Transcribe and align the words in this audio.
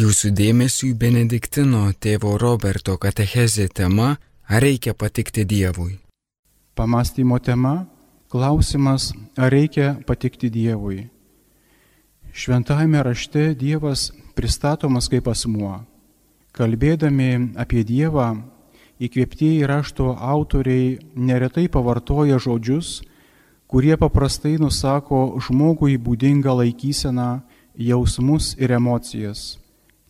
Jūsų 0.00 0.30
dėmesiui 0.32 0.94
Benediktino 0.96 1.90
tėvo 2.00 2.38
Roberto 2.40 2.94
katechezė 2.96 3.66
tema 3.68 4.14
Ar 4.48 4.62
reikia 4.64 4.94
patikti 4.96 5.44
Dievui? 5.44 5.98
Pamastymo 6.74 7.36
tema- 7.38 7.86
klausimas, 8.32 9.12
ar 9.36 9.52
reikia 9.52 9.98
patikti 10.06 10.48
Dievui. 10.48 11.10
Šventajame 12.32 13.02
rašte 13.02 13.54
Dievas 13.54 14.10
pristatomas 14.34 15.08
kaip 15.08 15.28
asmuo. 15.28 15.84
Kalbėdami 16.54 17.52
apie 17.56 17.84
Dievą, 17.84 18.42
įkvėptieji 19.00 19.66
rašto 19.66 20.16
autoriai 20.16 20.98
neretai 21.14 21.68
pavartoja 21.68 22.38
žodžius, 22.38 23.02
kurie 23.68 23.96
paprastai 23.96 24.56
nusako 24.56 25.36
žmogui 25.44 25.98
būdingą 25.98 26.56
laikyseną, 26.56 27.42
jausmus 27.76 28.56
ir 28.56 28.72
emocijas, 28.72 29.58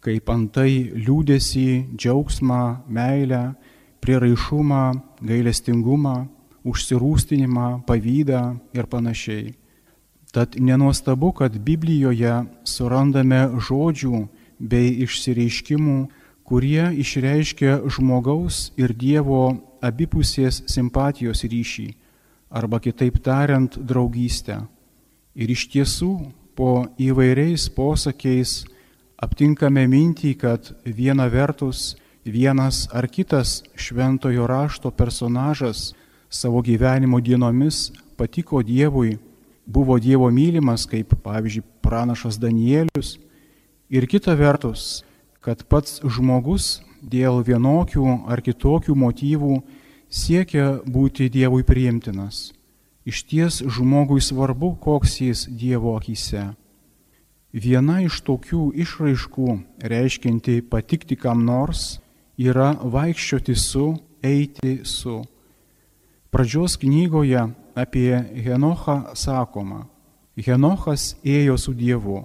kaip 0.05 0.30
antai 0.32 0.91
liūdėsi, 0.96 1.96
džiaugsmą, 1.96 2.63
meilę, 2.89 3.54
priraišumą, 4.00 4.85
gailestingumą, 5.21 6.17
užsirūstinimą, 6.64 7.82
pavydą 7.89 8.43
ir 8.76 8.89
panašiai. 8.89 9.54
Tad 10.32 10.57
nenuostabu, 10.61 11.32
kad 11.35 11.57
Biblijoje 11.59 12.45
surandame 12.64 13.49
žodžių 13.59 14.26
bei 14.61 14.93
išsireiškimų, 15.04 15.99
kurie 16.46 16.90
išreiškia 17.03 17.81
žmogaus 17.90 18.71
ir 18.79 18.95
Dievo 18.95 19.59
abipusės 19.82 20.62
simpatijos 20.71 21.43
ryšį, 21.45 21.89
arba 22.51 22.81
kitaip 22.82 23.18
tariant, 23.25 23.76
draugystę. 23.79 24.61
Ir 25.35 25.51
iš 25.51 25.67
tiesų, 25.73 26.14
po 26.54 26.87
įvairiais 27.01 27.68
posakiais 27.73 28.64
aptinkame 29.21 29.85
mintį, 29.87 30.35
kad 30.41 30.73
viena 30.85 31.29
vertus 31.29 31.95
vienas 32.25 32.87
ar 32.92 33.09
kitas 33.09 33.62
šventojo 33.77 34.47
rašto 34.47 34.91
personažas 34.91 35.93
savo 36.29 36.62
gyvenimo 36.62 37.21
dienomis 37.21 37.91
patiko 38.17 38.62
Dievui, 38.62 39.19
buvo 39.67 39.99
Dievo 39.99 40.31
mylimas, 40.31 40.87
kaip 40.87 41.15
pavyzdžiui 41.23 41.65
pranašas 41.83 42.39
Danielius, 42.39 43.19
ir 43.89 44.07
kita 44.07 44.35
vertus, 44.35 45.03
kad 45.41 45.65
pats 45.65 46.01
žmogus 46.05 46.81
dėl 47.01 47.41
vienokių 47.45 48.29
ar 48.29 48.43
kitokių 48.45 48.95
motyvų 48.95 49.61
siekia 50.09 50.81
būti 50.84 51.31
Dievui 51.33 51.65
priimtinas. 51.65 52.51
Iš 53.09 53.25
ties 53.25 53.62
žmogui 53.65 54.21
svarbu, 54.21 54.75
koks 54.77 55.21
jis 55.25 55.47
Dievo 55.49 55.97
akise. 55.97 56.51
Viena 57.51 57.98
iš 58.05 58.20
tokių 58.23 58.70
išraiškų, 58.79 59.48
reiškinti 59.83 60.61
patikti 60.70 61.17
kam 61.19 61.43
nors, 61.45 61.98
yra 62.39 62.77
vaikščioti 62.79 63.56
su, 63.59 63.97
eiti 64.23 64.81
su. 64.87 65.25
Pradžios 66.31 66.78
knygoje 66.78 67.48
apie 67.75 68.15
Henochą 68.45 69.17
sakoma, 69.19 69.89
Henochas 70.39 71.17
ėjo 71.27 71.56
su 71.59 71.75
Dievu, 71.75 72.23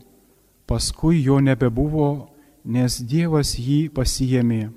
paskui 0.70 1.24
jo 1.26 1.40
nebebuvo, 1.42 2.30
nes 2.64 3.00
Dievas 3.02 3.56
jį 3.58 3.90
pasijėmė. 3.98 4.70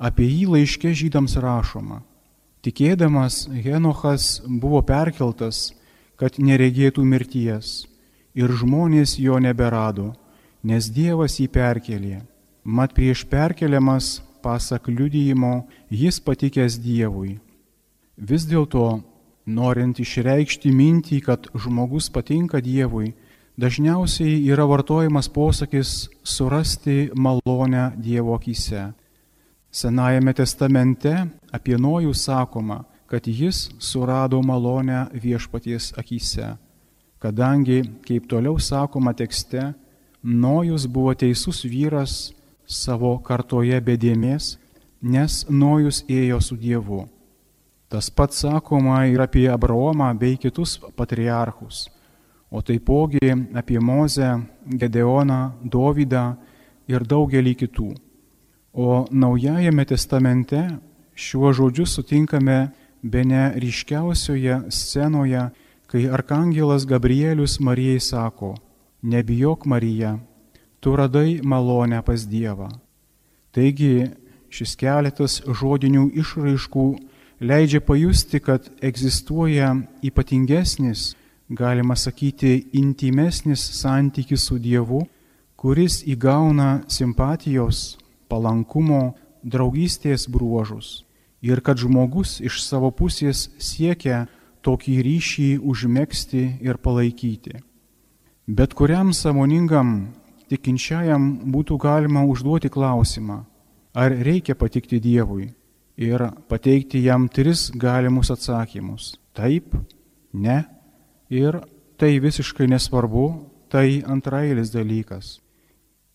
Apie 0.00 0.24
jį 0.30 0.46
laiškė 0.54 0.94
žydams 0.96 1.36
rašoma. 1.36 2.00
Tikėdamas 2.64 3.46
Henochas 3.52 4.40
buvo 4.48 4.80
perkeltas, 4.80 5.74
kad 6.16 6.40
neregėtų 6.40 7.04
mirties, 7.04 7.84
ir 8.38 8.54
žmonės 8.54 9.16
jo 9.18 9.38
neberado, 9.42 10.12
nes 10.62 10.86
Dievas 10.94 11.38
jį 11.40 11.48
perkelė. 11.50 12.22
Mat 12.62 12.94
prieš 12.94 13.24
perkeliamas 13.26 14.18
pasak 14.42 14.88
liudyjimo, 14.88 15.66
jis 15.90 16.20
patikęs 16.22 16.78
Dievui. 16.78 17.38
Vis 18.18 18.44
dėlto, 18.46 19.00
norint 19.46 19.98
išreikšti 19.98 20.70
mintį, 20.74 21.18
kad 21.26 21.48
žmogus 21.54 22.10
patinka 22.14 22.60
Dievui, 22.62 23.14
dažniausiai 23.58 24.38
yra 24.46 24.66
vartojamas 24.68 25.30
posakis 25.32 26.08
surasti 26.22 27.10
malonę 27.14 27.92
Dievo 27.96 28.36
akise. 28.38 28.92
Senajame 29.70 30.32
testamente 30.34 31.14
apie 31.52 31.76
Nojų 31.76 32.14
sakoma, 32.14 32.84
kad 33.08 33.26
jis 33.26 33.68
surado 33.80 34.40
malonę 34.44 35.08
viešpaties 35.12 35.94
akise, 35.96 36.56
kadangi, 37.18 37.82
kaip 38.06 38.28
toliau 38.30 38.58
sakoma 38.58 39.14
tekste, 39.14 39.74
Nojus 40.22 40.86
buvo 40.86 41.14
teisus 41.14 41.62
vyras, 41.64 42.32
savo 42.66 43.16
kartoje 43.22 43.78
bedėmės, 43.80 44.56
nes 45.02 45.44
Nojus 45.48 46.02
ėjo 46.10 46.40
su 46.42 46.56
Dievu. 46.58 47.06
Tas 47.88 48.10
pats 48.10 48.42
sakoma 48.44 49.06
ir 49.08 49.22
apie 49.24 49.46
Abraomą 49.48 50.10
bei 50.18 50.36
kitus 50.36 50.76
patriarchus, 50.96 51.86
o 52.50 52.60
taipogi 52.60 53.30
apie 53.54 53.78
Mozę, 53.80 54.34
Gedeoną, 54.66 55.40
Dovydą 55.64 56.24
ir 56.88 57.06
daugelį 57.08 57.54
kitų. 57.62 57.88
O 58.76 59.06
Naujajame 59.10 59.86
testamente 59.88 60.60
šiuo 61.16 61.54
žodžiu 61.56 61.86
sutinkame 61.86 62.68
be 63.02 63.24
ne 63.24 63.48
ryškiausioje 63.56 64.68
scenoje, 64.68 65.48
kai 65.88 66.08
arkangelas 66.12 66.84
Gabrielius 66.86 67.60
Marijai 67.60 68.00
sako, 68.00 68.54
nebijok 69.02 69.66
Marija, 69.66 70.18
tu 70.80 70.96
radai 70.96 71.40
malonę 71.42 72.02
pas 72.02 72.26
Dievą. 72.28 72.68
Taigi 73.52 74.10
šis 74.52 74.76
keletas 74.76 75.40
žodinių 75.48 76.10
išraiškų 76.20 76.86
leidžia 77.40 77.80
pajusti, 77.80 78.40
kad 78.40 78.68
egzistuoja 78.84 79.74
ypatingesnis, 80.04 81.14
galima 81.48 81.96
sakyti, 81.96 82.68
intimesnis 82.72 83.64
santykis 83.80 84.44
su 84.44 84.58
Dievu, 84.60 85.06
kuris 85.56 86.02
įgauna 86.04 86.84
simpatijos, 86.88 87.96
palankumo, 88.28 89.14
draugystės 89.42 90.28
bruožus. 90.28 91.04
Ir 91.40 91.62
kad 91.64 91.78
žmogus 91.80 92.40
iš 92.44 92.60
savo 92.66 92.90
pusės 92.90 93.48
siekia 93.56 94.26
tokį 94.68 94.94
ryšį 95.06 95.48
užmėgsti 95.64 96.44
ir 96.60 96.76
palaikyti. 96.84 97.56
Bet 98.48 98.74
kuriam 98.76 99.14
samoningam 99.16 100.12
tikinčiajam 100.48 101.52
būtų 101.52 101.78
galima 101.80 102.24
užduoti 102.28 102.70
klausimą, 102.72 103.42
ar 103.96 104.12
reikia 104.12 104.56
patikti 104.56 105.00
Dievui 105.00 105.48
ir 105.98 106.24
pateikti 106.48 107.02
jam 107.04 107.28
tris 107.28 107.68
galimus 107.74 108.30
atsakymus- 108.30 109.16
taip, 109.36 109.74
ne 110.32 110.64
ir 111.30 111.60
tai 111.98 112.18
visiškai 112.20 112.68
nesvarbu, 112.68 113.26
tai 113.68 114.02
antrailis 114.06 114.70
dalykas. 114.70 115.40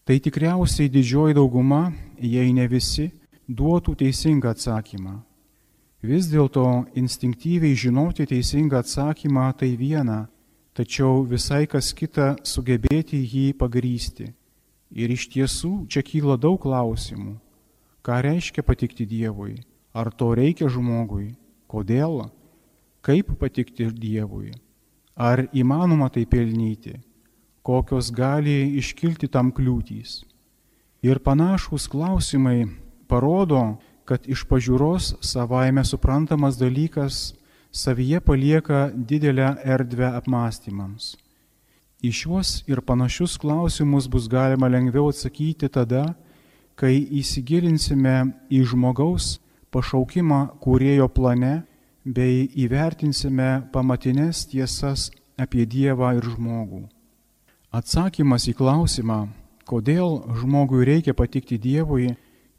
Tai 0.05 0.19
tikriausiai 0.19 0.89
didžioji 0.89 1.33
dauguma, 1.33 1.93
jei 2.19 2.53
ne 2.53 2.67
visi, 2.67 3.11
duotų 3.49 3.95
teisingą 3.95 4.49
atsakymą. 4.51 5.21
Vis 6.03 6.27
dėlto 6.27 6.83
instinktyviai 6.99 7.77
žinoti 7.79 8.25
teisingą 8.27 8.81
atsakymą 8.83 9.45
tai 9.55 9.69
viena, 9.79 10.25
tačiau 10.75 11.21
visai 11.23 11.63
kas 11.63 11.93
kita 11.95 12.33
sugebėti 12.43 13.21
jį 13.23 13.53
pagrysti. 13.55 14.27
Ir 14.91 15.13
iš 15.15 15.29
tiesų 15.31 15.87
čia 15.87 16.03
kyla 16.03 16.35
daug 16.35 16.59
klausimų. 16.59 17.37
Ką 18.03 18.17
reiškia 18.19 18.65
patikti 18.67 19.07
Dievui? 19.07 19.61
Ar 19.95 20.11
to 20.11 20.33
reikia 20.35 20.67
žmogui? 20.67 21.37
Kodėl? 21.71 22.27
Kaip 22.99 23.31
patikti 23.39 23.87
Dievui? 23.87 24.51
Ar 25.15 25.45
įmanoma 25.55 26.11
tai 26.11 26.25
pelnyti? 26.27 26.97
Kokios 27.63 28.11
gali 28.11 28.75
iškilti 28.75 29.31
tam 29.31 29.55
kliūtys? 29.55 30.19
Ir 30.99 31.23
panašus 31.23 31.87
klausimai 31.87 32.67
parodo, 33.07 33.79
kad 34.05 34.27
iš 34.27 34.43
pažiūros 34.49 35.13
savaime 35.23 35.83
suprantamas 35.85 36.57
dalykas 36.59 37.33
savyje 37.71 38.19
palieka 38.19 38.89
didelę 38.93 39.55
erdvę 39.63 40.11
apmąstymams. 40.19 41.15
Į 42.03 42.11
šiuos 42.11 42.49
ir 42.67 42.83
panašius 42.83 43.37
klausimus 43.39 44.09
bus 44.11 44.27
galima 44.27 44.67
lengviau 44.67 45.07
atsakyti 45.07 45.69
tada, 45.71 46.11
kai 46.75 46.99
įsigilinsime 47.21 48.17
į 48.51 48.63
žmogaus 48.73 49.37
pašaukimą 49.71 50.41
kūrėjo 50.61 51.07
plane 51.07 51.61
bei 52.03 52.49
įvertinsime 52.59 53.69
pamatinės 53.71 54.43
tiesas 54.51 55.07
apie 55.39 55.63
Dievą 55.65 56.11
ir 56.17 56.27
žmogų. 56.35 56.83
Atsakymas 57.73 58.49
į 58.51 58.57
klausimą, 58.59 59.21
kodėl 59.65 60.19
žmogui 60.41 60.83
reikia 60.85 61.15
patikti 61.17 61.57
Dievui, 61.57 62.11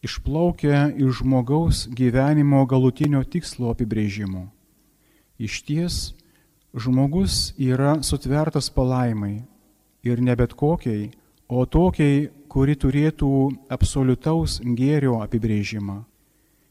išplaukia 0.05 0.91
iš 1.01 1.23
žmogaus 1.23 1.87
gyvenimo 1.89 2.61
galutinio 2.69 3.25
tikslo 3.25 3.73
apibrėžimo. 3.73 4.47
Iš 5.41 5.63
ties, 5.67 5.97
žmogus 6.77 7.55
yra 7.59 7.97
sutvertas 8.03 8.69
palaimai 8.71 9.43
ir 10.05 10.21
ne 10.21 10.37
bet 10.37 10.53
kokiai, 10.53 11.11
o 11.49 11.65
tokiai, 11.65 12.29
kuri 12.49 12.77
turėtų 12.79 13.31
absoliutaus 13.73 14.61
gėrio 14.63 15.19
apibrėžimą. 15.25 16.05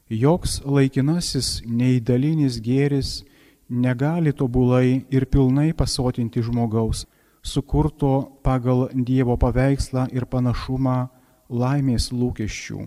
Joks 0.08 0.60
laikinasis 0.64 1.60
neįdalinis 1.66 2.60
gėris 2.64 3.24
negali 3.68 4.32
tobulai 4.32 5.04
ir 5.10 5.26
pilnai 5.26 5.72
pasotinti 5.76 6.40
žmogaus, 6.44 7.04
sukurto 7.42 8.40
pagal 8.44 8.88
Dievo 8.94 9.36
paveikslą 9.36 10.08
ir 10.12 10.24
panašumą 10.24 11.08
laimės 11.48 12.12
lūkesčių. 12.12 12.84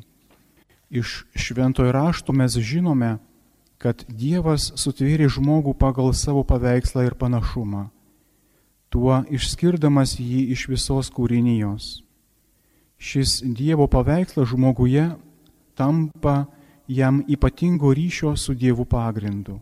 Iš 0.89 1.25
šventojo 1.35 1.91
rašto 1.91 2.33
mes 2.33 2.55
žinome, 2.57 3.17
kad 3.77 4.05
Dievas 4.07 4.71
sutvėrė 4.79 5.27
žmogų 5.29 5.75
pagal 5.77 6.13
savo 6.15 6.43
paveikslą 6.47 7.05
ir 7.05 7.15
panašumą, 7.19 7.89
tuo 8.89 9.21
išskirdamas 9.29 10.15
jį 10.19 10.47
iš 10.55 10.67
visos 10.71 11.11
kūrinijos. 11.13 12.01
Šis 12.97 13.43
Dievo 13.45 13.85
paveikslas 13.87 14.49
žmoguje 14.49 15.11
tampa 15.77 16.47
jam 16.87 17.21
ypatingo 17.27 17.93
ryšio 17.93 18.35
su 18.35 18.55
Dievu 18.55 18.87
pagrindu. 18.89 19.59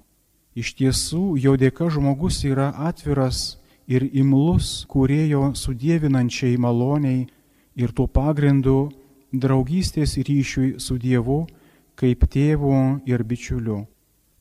Iš 0.55 0.71
tiesų, 0.79 1.35
jo 1.41 1.57
dėka 1.59 1.89
žmogus 1.91 2.39
yra 2.47 2.69
atviras 2.87 3.57
ir 3.91 4.05
imlus 4.15 4.85
kurėjo 4.87 5.51
sudėvinančiai 5.59 6.55
maloniai 6.55 7.25
ir 7.75 7.91
tuo 7.91 8.07
pagrindu 8.07 8.93
draugystės 9.41 10.17
ryšiui 10.17 10.75
su 10.79 10.97
Dievu 11.01 11.45
kaip 11.99 12.25
tėvu 12.31 13.01
ir 13.07 13.23
bičiuliu. 13.23 13.85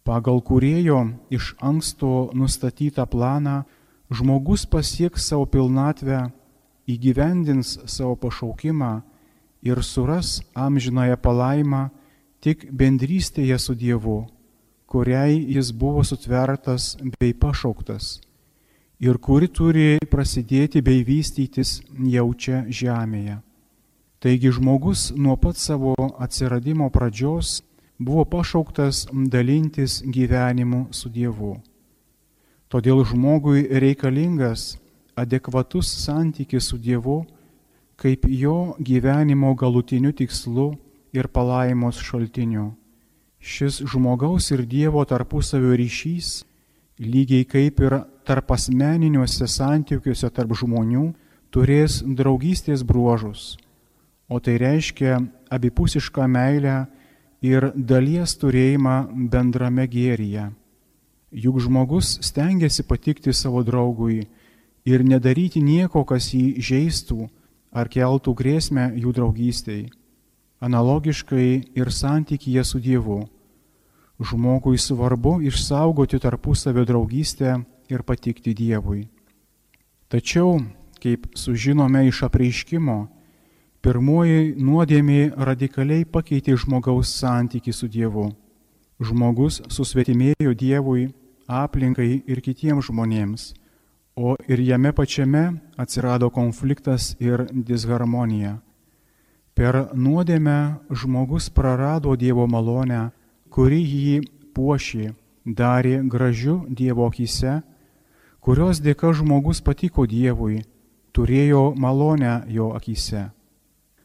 Pagal 0.04 0.42
kurėjo 0.44 1.00
iš 1.32 1.54
anksto 1.64 2.30
nustatytą 2.36 3.06
planą 3.08 3.62
žmogus 4.12 4.66
pasieks 4.66 5.30
savo 5.30 5.46
pilnatvę, 5.48 6.28
įgyvendins 6.86 7.78
savo 7.88 8.18
pašaukimą 8.20 8.92
ir 9.64 9.80
suras 9.82 10.42
amžinąją 10.52 11.16
palaimą 11.16 11.88
tik 12.44 12.68
bendrystėje 12.70 13.58
su 13.58 13.74
Dievu 13.74 14.24
kuriai 14.94 15.34
jis 15.54 15.72
buvo 15.72 16.04
sutvertas 16.06 16.94
bei 17.18 17.32
pašauktas 17.34 18.20
ir 19.02 19.18
kuri 19.18 19.48
turi 19.50 19.86
prasidėti 20.12 20.82
bei 20.86 21.02
vystytis 21.08 21.80
jau 22.14 22.28
čia 22.38 22.60
žemėje. 22.80 23.40
Taigi 24.24 24.54
žmogus 24.56 25.10
nuo 25.16 25.36
pat 25.36 25.58
savo 25.60 25.92
atsiradimo 26.18 26.88
pradžios 26.90 27.58
buvo 27.98 28.24
pašauktas 28.24 29.06
dalintis 29.12 30.00
gyvenimu 30.00 30.86
su 30.96 31.10
Dievu. 31.12 31.58
Todėl 32.72 33.04
žmogui 33.04 33.66
reikalingas 33.68 34.78
adekvatus 35.14 35.90
santykis 36.06 36.72
su 36.72 36.78
Dievu 36.80 37.18
kaip 37.96 38.24
jo 38.28 38.76
gyvenimo 38.80 39.54
galutiniu 39.54 40.12
tikslu 40.12 40.72
ir 41.12 41.28
palaimos 41.28 42.00
šaltiniu. 42.00 42.72
Šis 43.38 43.82
žmogaus 43.84 44.50
ir 44.50 44.64
Dievo 44.66 45.04
tarpusavio 45.04 45.76
ryšys, 45.76 46.44
lygiai 46.98 47.44
kaip 47.44 47.80
ir 47.84 47.98
tarp 48.24 48.56
asmeniniuose 48.56 49.46
santykiuose 49.46 50.30
tarp 50.32 50.56
žmonių, 50.56 51.10
turės 51.52 52.00
draugystės 52.02 52.82
bruožus, 52.82 53.58
o 54.28 54.40
tai 54.40 54.56
reiškia 54.58 55.18
abipusišką 55.52 56.26
meilę 56.28 56.76
ir 57.44 57.70
dalies 57.74 58.36
turėjimą 58.40 59.28
bendrame 59.32 59.86
gėryje. 59.90 60.50
Juk 61.34 61.60
žmogus 61.60 62.18
stengiasi 62.22 62.86
patikti 62.86 63.34
savo 63.34 63.64
draugui 63.66 64.22
ir 64.86 65.04
nedaryti 65.04 65.60
nieko, 65.60 66.04
kas 66.04 66.30
jį 66.32 66.62
žaistų 66.62 67.28
ar 67.74 67.90
keltų 67.90 68.34
grėsmę 68.38 68.92
jų 68.94 69.12
draugystėj. 69.18 69.86
Analogiškai 70.64 71.48
ir 71.76 71.90
santykyje 71.90 72.62
su 72.64 72.78
Dievu 72.80 73.24
žmogui 74.20 74.78
svarbu 74.78 75.40
išsaugoti 75.42 76.18
tarpusavio 76.18 76.84
draugystę 76.84 77.58
ir 77.90 78.02
patikti 78.02 78.54
Dievui. 78.54 79.08
Tačiau, 80.08 80.60
kaip 81.02 81.26
sužinome 81.34 82.06
iš 82.08 82.22
apreiškimo, 82.28 83.08
pirmoji 83.84 84.54
nuodėmė 84.64 85.34
radikaliai 85.36 86.06
pakeitė 86.08 86.54
žmogaus 86.56 87.10
santyki 87.18 87.72
su 87.76 87.84
Dievu. 87.92 88.30
Žmogus 88.96 89.58
susvetimėjo 89.68 90.54
Dievui, 90.56 91.10
aplinkai 91.44 92.22
ir 92.24 92.40
kitiems 92.40 92.88
žmonėms, 92.88 93.44
o 94.16 94.38
ir 94.48 94.62
jame 94.64 94.94
pačiame 94.96 95.44
atsirado 95.76 96.30
konfliktas 96.32 97.10
ir 97.20 97.44
disharmonija. 97.52 98.54
Per 99.52 99.80
nuodėmę 99.92 100.56
žmogus 100.88 101.50
prarado 101.52 102.16
Dievo 102.16 102.48
malonę, 102.48 103.10
kuri 103.52 103.84
jį 103.84 104.18
puošė, 104.56 105.12
darė 105.44 106.00
gražiu 106.08 106.62
Dievo 106.72 107.12
akise, 107.12 107.60
kurios 108.40 108.80
dėka 108.80 109.12
žmogus 109.12 109.60
patiko 109.60 110.08
Dievui, 110.08 110.62
turėjo 111.12 111.74
malonę 111.76 112.38
jo 112.48 112.72
akise. 112.72 113.28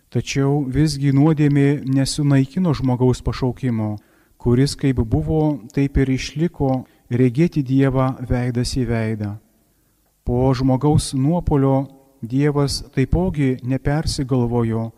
Tačiau 0.10 0.64
visgi 0.66 1.12
nuodėmė 1.14 1.84
nesunaikino 1.86 2.72
žmogaus 2.74 3.20
pašaukimo, 3.22 3.92
kuris 4.42 4.74
kaip 4.74 5.04
buvo, 5.06 5.60
taip 5.70 6.00
ir 6.02 6.10
išliko 6.10 6.70
regėti 7.14 7.62
Dievą 7.62 8.16
veidas 8.26 8.74
į 8.74 8.88
veidą. 8.90 9.36
Po 10.26 10.50
žmogaus 10.58 11.12
nuopolio 11.14 11.86
Dievas 12.26 12.82
taipogi 12.96 13.60
nepersigalvojo 13.62 14.90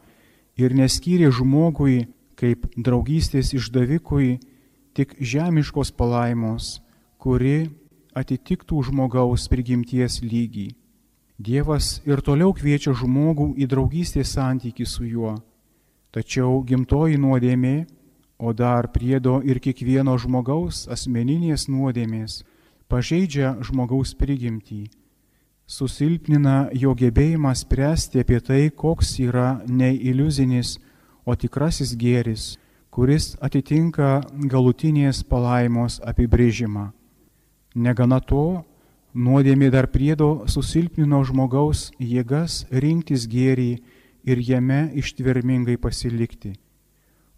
ir 0.55 0.79
neskyrė 0.79 1.27
žmogui 1.35 2.05
kaip 2.39 2.65
draugystės 2.79 3.51
išdavikui 3.53 4.39
tik 4.95 5.17
žemiškos 5.19 5.91
palaimos, 5.91 6.79
kuri 7.19 7.67
atitiktų 8.15 8.79
žmogaus 8.87 9.51
prigimties 9.51 10.21
lygį. 10.23 10.71
Dievas 11.41 12.01
ir 12.05 12.21
toliau 12.21 12.51
kviečia 12.53 12.91
žmogų 12.93 13.55
į 13.57 13.65
draugystės 13.71 14.35
santyki 14.35 14.85
su 14.85 15.07
juo, 15.09 15.39
tačiau 16.13 16.59
gimtoji 16.67 17.17
nuodėmė, 17.17 17.87
o 18.37 18.53
dar 18.53 18.91
priedo 18.93 19.39
ir 19.41 19.57
kiekvieno 19.63 20.13
žmogaus 20.21 20.83
asmeninės 20.91 21.65
nuodėmės, 21.71 22.43
pažeidžia 22.91 23.55
žmogaus 23.65 24.13
prigimtį, 24.19 24.83
susilpnina 25.65 26.69
jo 26.77 26.93
gebėjimą 26.99 27.55
spręsti 27.57 28.21
apie 28.21 28.39
tai, 28.45 28.63
koks 28.69 29.17
yra 29.25 29.61
ne 29.65 29.93
iliuzinis, 29.95 30.77
o 31.25 31.33
tikrasis 31.33 31.95
gėris, 31.97 32.57
kuris 32.93 33.33
atitinka 33.41 34.19
galutinės 34.51 35.23
palaimos 35.23 36.01
apibrėžimą. 36.05 36.91
Negana 37.73 38.19
to, 38.19 38.65
nuodėmė 39.13 39.69
dar 39.71 39.87
priedo 39.91 40.47
susilpnino 40.47 41.21
žmogaus 41.27 41.91
jėgas 41.99 42.65
rinktis 42.71 43.27
gėrį 43.27 43.71
ir 44.23 44.43
jame 44.45 44.91
ištvermingai 44.95 45.77
pasilikti. 45.77 46.53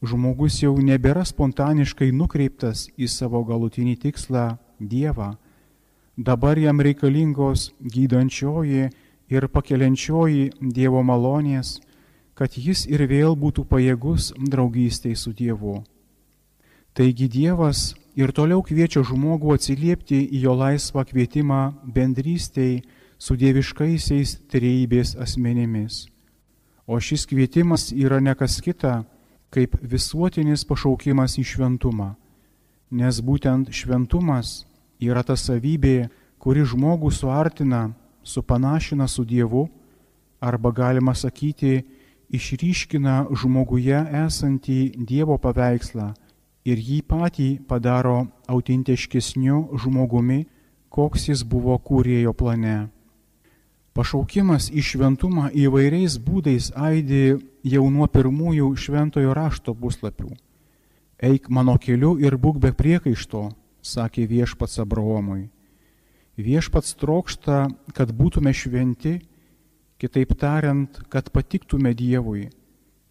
Žmogus 0.04 0.60
jau 0.62 0.76
nebėra 0.84 1.24
spontaniškai 1.24 2.12
nukreiptas 2.12 2.90
į 3.00 3.08
savo 3.08 3.44
galutinį 3.48 3.96
tikslą 4.04 4.58
Dievą. 4.80 5.38
Dabar 6.18 6.60
jam 6.60 6.82
reikalingos 6.84 7.72
gydančioji 7.80 8.90
ir 9.32 9.48
pakeliančioji 9.48 10.52
Dievo 10.60 11.02
malonės, 11.08 11.80
kad 12.36 12.58
jis 12.58 12.86
ir 12.86 13.06
vėl 13.08 13.38
būtų 13.40 13.64
pajėgus 13.70 14.34
draugystėj 14.38 15.16
su 15.16 15.34
Dievu. 15.34 15.82
Taigi 16.94 17.26
Dievas 17.26 17.96
ir 18.14 18.30
toliau 18.38 18.62
kviečia 18.62 19.02
žmogų 19.02 19.56
atsiliepti 19.56 20.20
į 20.38 20.44
jo 20.44 20.54
laisvą 20.54 21.02
kvietimą 21.10 21.62
bendrystėj 21.90 22.84
su 23.18 23.34
dieviškaisiais 23.34 24.36
trejybės 24.54 25.16
asmenimis. 25.18 26.04
O 26.86 27.00
šis 27.02 27.26
kvietimas 27.26 27.88
yra 27.98 28.20
nekas 28.22 28.60
kita, 28.62 29.08
kaip 29.50 29.74
visuotinis 29.82 30.68
pašaukimas 30.70 31.40
į 31.42 31.48
šventumą, 31.56 32.12
nes 32.94 33.22
būtent 33.26 33.74
šventumas 33.74 34.68
yra 35.02 35.26
ta 35.26 35.34
savybė, 35.34 36.12
kuri 36.38 36.62
žmogų 36.62 37.10
suartina, 37.10 37.88
supanašina 38.22 39.10
su 39.10 39.26
Dievu, 39.26 39.66
arba 40.38 40.70
galima 40.70 41.18
sakyti, 41.18 41.82
išryškina 42.30 43.34
žmoguje 43.34 43.98
esantį 44.28 44.82
Dievo 45.10 45.42
paveikslą 45.42 46.14
ir 46.66 46.80
jį 46.80 47.02
patį 47.08 47.48
padaro 47.68 48.28
autentiškesniu 48.48 49.78
žmogumi, 49.84 50.46
koks 50.90 51.30
jis 51.30 51.44
buvo 51.44 51.76
kūrėjo 51.78 52.34
plane. 52.38 52.90
Pašaukimas 53.94 54.72
į 54.74 54.82
šventumą 54.82 55.52
įvairiais 55.54 56.18
būdais 56.18 56.72
aidi 56.74 57.38
jau 57.64 57.84
nuo 57.94 58.08
pirmųjų 58.10 58.72
šventojo 58.78 59.36
rašto 59.38 59.76
puslapių. 59.78 60.32
Eik 61.24 61.50
mano 61.50 61.78
keliu 61.78 62.16
ir 62.20 62.36
būk 62.42 62.58
be 62.60 62.74
priekaišto, 62.74 63.52
sakė 63.82 64.26
viešpats 64.28 64.82
Abraomui. 64.82 65.52
Viešpats 66.42 66.96
trokšta, 66.98 67.68
kad 67.94 68.10
būtume 68.18 68.50
šventi 68.50 69.20
kitaip 70.02 70.34
tariant, 70.40 70.98
kad 71.14 71.30
patiktume 71.30 71.94
Dievui 71.94 72.50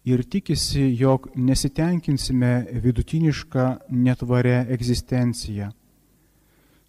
ir 0.05 0.23
tikisi, 0.23 0.95
jog 0.99 1.29
nesitenkinsime 1.35 2.65
vidutinišką 2.83 3.77
netvarę 3.89 4.65
egzistenciją. 4.69 5.71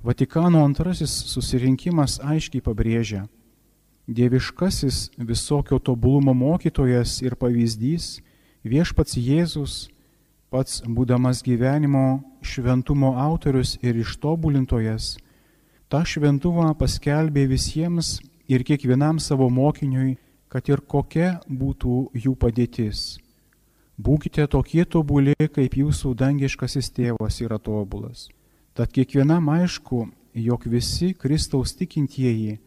Vatikano 0.05 0.65
antrasis 0.65 1.13
susirinkimas 1.31 2.19
aiškiai 2.21 2.61
pabrėžia, 2.61 3.25
dieviškasis 4.07 5.15
visokio 5.17 5.79
tobulumo 5.79 6.35
mokytojas 6.35 7.23
ir 7.25 7.39
pavyzdys 7.41 8.19
viešpats 8.65 9.17
Jėzus, 9.17 9.89
pats 10.53 10.83
būdamas 10.85 11.41
gyvenimo 11.47 12.21
šventumo 12.45 13.15
autorius 13.17 13.79
ir 13.83 13.97
ištobulintojas, 14.03 15.17
tą 15.89 16.05
šventumą 16.05 16.75
paskelbė 16.77 17.47
visiems 17.49 18.19
ir 18.49 18.65
kiekvienam 18.67 19.19
savo 19.19 19.49
mokiniui, 19.49 20.19
kad 20.55 20.69
ir 20.71 20.85
kokia 20.87 21.41
būtų 21.51 22.15
jų 22.15 22.37
padėtis. 22.39 23.17
Būkite 23.99 24.47
tokie 24.47 24.85
tobuli, 24.87 25.35
kaip 25.35 25.75
jūsų 25.75 26.13
dangiškasis 26.15 26.93
tėvas 26.95 27.41
yra 27.43 27.59
tobulas. 27.59 28.29
Tad 28.75 28.95
kiekvienam 28.95 29.51
aišku, 29.51 30.05
jog 30.35 30.69
visi 30.71 31.11
Kristaus 31.19 31.75
tikintieji, 31.75 32.61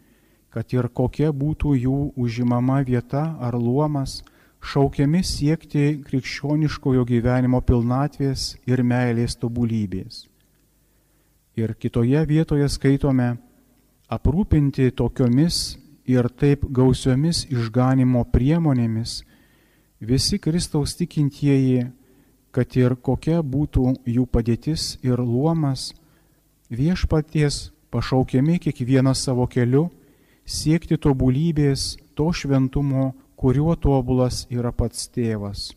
kad 0.52 0.76
ir 0.76 0.92
kokia 0.92 1.32
būtų 1.32 1.78
jų 1.80 2.02
užimama 2.20 2.82
vieta 2.84 3.24
ar 3.40 3.56
luomas, 3.56 4.20
šaukiami 4.60 5.24
siekti 5.24 6.02
krikščioniškojo 6.04 7.08
gyvenimo 7.08 7.64
pilnatvės 7.64 8.58
ir 8.68 8.84
meilės 8.84 9.40
tobulybės. 9.40 10.26
Ir 11.56 11.72
kitoje 11.80 12.28
vietoje 12.28 12.68
skaitome, 12.68 13.38
aprūpinti 14.12 14.92
tokiomis 14.92 15.78
ir 16.08 16.30
taip 16.40 16.64
gausiomis 16.72 17.44
išganimo 17.52 18.24
priemonėmis 18.32 19.22
visi 20.00 20.40
Kristaus 20.40 20.96
tikintieji, 20.96 21.90
kad 22.52 22.76
ir 22.80 22.96
kokia 22.96 23.42
būtų 23.44 23.94
jų 24.08 24.26
padėtis 24.32 24.96
ir 25.06 25.20
luomas, 25.20 25.92
viešpaties 26.72 27.72
pašaukiami 27.92 28.58
kiekvieną 28.64 29.14
savo 29.16 29.48
keliu 29.52 29.88
siekti 30.48 30.98
tobulybės 30.98 31.98
to 32.16 32.32
šventumo, 32.32 33.12
kuriuo 33.38 33.76
tobulas 33.76 34.46
yra 34.50 34.72
pats 34.72 35.10
tėvas. 35.14 35.74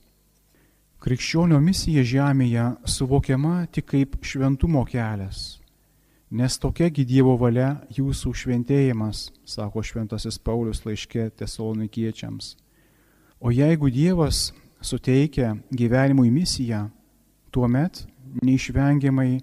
Krikščionio 1.00 1.58
misija 1.60 2.04
žemėje 2.04 2.66
suvokiama 2.84 3.66
tik 3.72 3.90
kaip 3.92 4.20
šventumo 4.24 4.84
kelias 4.88 5.59
Nes 6.30 6.54
tokiagi 6.62 7.02
Dievo 7.02 7.32
valia 7.34 7.80
jūsų 7.90 8.30
šventėjimas, 8.38 9.32
sako 9.42 9.82
šventasis 9.82 10.36
Paulius 10.38 10.84
laiškė 10.84 11.24
tesalonikiečiams. 11.34 12.52
O 13.42 13.50
jeigu 13.50 13.90
Dievas 13.90 14.52
suteikia 14.78 15.56
gyvenimui 15.74 16.30
misiją, 16.30 16.84
tuomet 17.50 18.04
neišvengiamai 18.46 19.40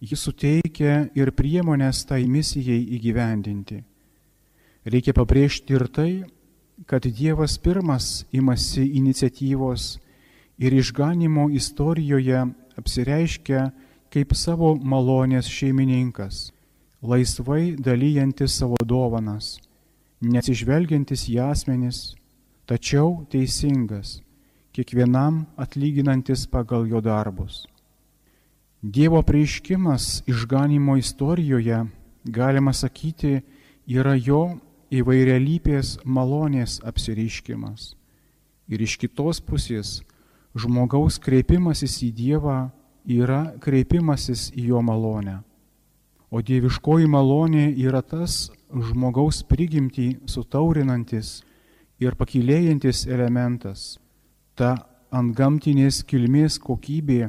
jis 0.00 0.22
suteikia 0.24 1.10
ir 1.12 1.34
priemonės 1.36 2.06
tai 2.08 2.22
misijai 2.24 2.78
įgyvendinti. 2.96 3.82
Reikia 4.88 5.12
pabrėžti 5.12 5.76
ir 5.76 5.84
tai, 5.92 6.10
kad 6.88 7.04
Dievas 7.04 7.58
pirmas 7.60 8.24
imasi 8.32 8.86
iniciatyvos 8.96 9.98
ir 10.56 10.72
išganimo 10.72 11.50
istorijoje 11.52 12.46
apsireiškia 12.80 13.68
kaip 14.10 14.34
savo 14.34 14.74
malonės 14.74 15.46
šeimininkas, 15.46 16.50
laisvai 17.02 17.76
dalyjantis 17.78 18.56
savo 18.58 18.78
dovanas, 18.84 19.58
neatsižvelgiantis 20.20 21.28
į 21.30 21.38
asmenis, 21.46 22.00
tačiau 22.66 23.22
teisingas, 23.30 24.18
kiekvienam 24.74 25.44
atlyginantis 25.58 26.46
pagal 26.50 26.88
jo 26.90 27.00
darbus. 27.02 27.64
Dievo 28.82 29.22
prieiškimas 29.22 30.22
išganimo 30.26 30.96
istorijoje, 30.96 31.84
galima 32.24 32.72
sakyti, 32.72 33.40
yra 33.86 34.16
jo 34.16 34.58
įvairialypės 34.90 36.00
malonės 36.04 36.80
apsireiškimas. 36.86 37.94
Ir 38.70 38.82
iš 38.82 38.96
kitos 39.02 39.40
pusės 39.42 40.00
žmogaus 40.58 41.18
kreipimasis 41.22 42.00
į 42.06 42.10
Dievą 42.16 42.58
yra 43.04 43.54
kreipimasis 43.60 44.50
į 44.56 44.70
jo 44.72 44.82
malonę. 44.82 45.40
O 46.30 46.42
dieviškoji 46.42 47.08
malonė 47.10 47.70
yra 47.74 48.02
tas 48.02 48.50
žmogaus 48.70 49.42
prigimtį 49.42 50.20
sutaurinantis 50.30 51.40
ir 51.98 52.14
pakilėjantis 52.14 53.06
elementas, 53.10 53.98
ta 54.54 54.86
antgamtinės 55.10 56.04
kilmės 56.06 56.60
kokybė, 56.62 57.28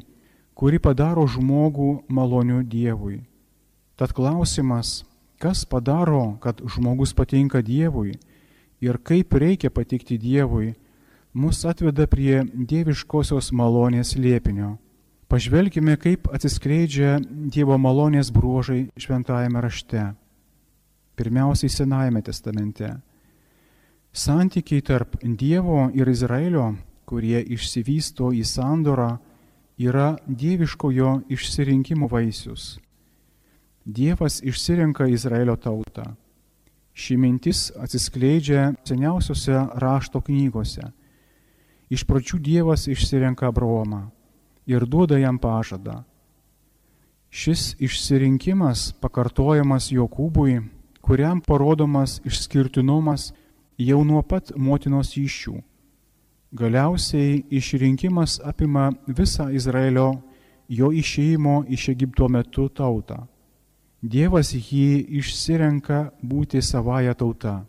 kuri 0.54 0.78
padaro 0.78 1.26
žmogų 1.26 2.04
maloniu 2.14 2.62
Dievui. 2.62 3.24
Tad 3.98 4.14
klausimas, 4.14 5.02
kas 5.42 5.66
padaro, 5.66 6.38
kad 6.42 6.62
žmogus 6.62 7.16
patinka 7.18 7.64
Dievui 7.66 8.14
ir 8.82 9.02
kaip 9.02 9.34
reikia 9.34 9.74
patikti 9.74 10.20
Dievui, 10.22 10.76
mus 11.34 11.66
atveda 11.66 12.06
prie 12.06 12.44
dieviškosios 12.46 13.50
malonės 13.56 14.14
liepinio 14.20 14.78
Pažvelkime, 15.32 15.94
kaip 15.96 16.26
atsiskleidžia 16.36 17.14
Dievo 17.24 17.78
malonės 17.80 18.34
bruožai 18.36 18.90
šventajame 19.00 19.62
rašte. 19.64 20.02
Pirmiausiai 21.16 21.72
Senajame 21.72 22.20
testamente. 22.20 22.90
Santykiai 24.12 24.84
tarp 24.84 25.16
Dievo 25.24 25.88
ir 25.96 26.12
Izraelio, 26.12 26.74
kurie 27.08 27.40
išsivysto 27.48 28.34
į 28.36 28.44
sandorą, 28.44 29.08
yra 29.80 30.18
dieviškojo 30.28 31.22
išsirinkimo 31.32 32.12
vaisius. 32.12 32.82
Dievas 33.88 34.44
išsirenka 34.44 35.08
Izraelio 35.08 35.56
tautą. 35.56 36.12
Ši 36.92 37.16
mintis 37.16 37.70
atsiskleidžia 37.80 38.74
seniausiose 38.84 39.64
rašto 39.80 40.20
knygose. 40.28 40.92
Iš 41.88 42.04
pradžių 42.04 42.48
Dievas 42.52 42.92
išsirenka 42.92 43.48
Abraomą 43.48 44.10
ir 44.72 44.88
duoda 44.88 45.20
jam 45.20 45.38
pažadą. 45.38 46.02
Šis 47.32 47.76
išsirinkimas 47.80 48.92
pakartojamas 49.00 49.92
Jokūbui, 49.92 50.58
kuriam 51.02 51.40
parodomas 51.42 52.20
išskirtinumas 52.28 53.32
jau 53.80 54.02
nuo 54.04 54.22
pat 54.22 54.52
motinos 54.56 55.16
iššių. 55.18 55.56
Galiausiai 56.52 57.46
išrinkimas 57.50 58.42
apima 58.44 58.90
visą 59.08 59.48
Izraelio 59.56 60.10
jo 60.68 60.92
išėjimo 60.92 61.62
iš 61.72 61.90
Egipto 61.94 62.28
metu 62.28 62.68
tautą. 62.68 63.22
Dievas 64.02 64.52
jį 64.52 65.06
išsirenka 65.22 66.10
būti 66.24 66.62
savoje 66.62 67.14
tauta. 67.16 67.62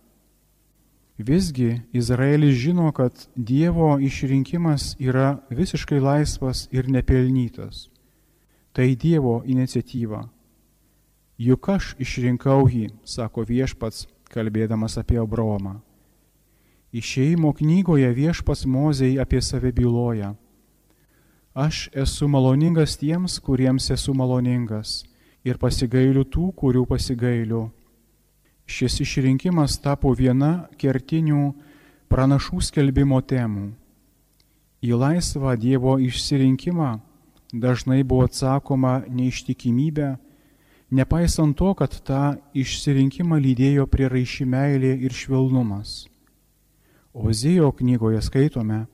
Visgi 1.19 1.81
Izraelis 1.93 2.55
žino, 2.55 2.93
kad 2.93 3.29
Dievo 3.37 3.99
išrinkimas 4.01 4.97
yra 4.99 5.39
visiškai 5.51 6.01
laisvas 6.01 6.69
ir 6.73 6.89
nepelnytas. 6.89 7.91
Tai 8.73 8.97
Dievo 8.97 9.43
iniciatyva. 9.47 10.29
Juk 11.39 11.69
aš 11.69 11.95
išrinkau 11.99 12.65
jį, 12.69 12.89
sako 13.05 13.45
viešpats, 13.45 14.07
kalbėdamas 14.33 14.97
apie 14.99 15.19
Abraomą. 15.21 15.81
Išėjimo 16.93 17.53
knygoje 17.57 18.09
viešpats 18.17 18.65
Mozei 18.67 19.19
apie 19.21 19.41
save 19.43 19.73
byloja. 19.73 20.35
Aš 21.53 21.91
esu 21.93 22.29
maloningas 22.29 22.97
tiems, 22.97 23.39
kuriems 23.41 23.91
esu 23.93 24.15
maloningas, 24.17 25.03
ir 25.45 25.59
pasigailiu 25.61 26.25
tų, 26.25 26.53
kurių 26.57 26.87
pasigailiu 26.89 27.67
Šis 28.67 29.01
išrinkimas 29.03 29.79
tapo 29.83 30.13
viena 30.17 30.69
kertinių 30.79 31.53
pranašų 32.13 32.61
skelbimo 32.63 33.21
temų. 33.21 33.73
Į 34.83 34.99
laisvą 34.99 35.55
Dievo 35.57 35.97
išsirinkimą 36.03 36.93
dažnai 37.53 38.03
buvo 38.03 38.27
atsakoma 38.27 39.03
neištikimybė, 39.09 40.17
nepaisant 40.91 41.57
to, 41.57 41.75
kad 41.75 41.95
tą 42.07 42.23
išsirinkimą 42.57 43.39
lydėjo 43.45 43.87
prieraiši 43.87 44.49
meilė 44.49 44.97
ir 45.05 45.13
švelnumas. 45.13 46.07
Ozijo 47.13 47.71
knygoje 47.77 48.23
skaitome, 48.25 48.87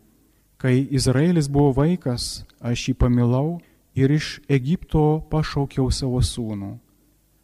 kai 0.58 0.82
Izraelis 0.90 1.46
buvo 1.48 1.72
vaikas, 1.76 2.44
aš 2.58 2.90
jį 2.90 2.94
pamilau 2.98 3.60
ir 3.94 4.10
iš 4.10 4.40
Egipto 4.50 5.22
pašaukiau 5.30 5.90
savo 5.94 6.18
sūnų. 6.18 6.75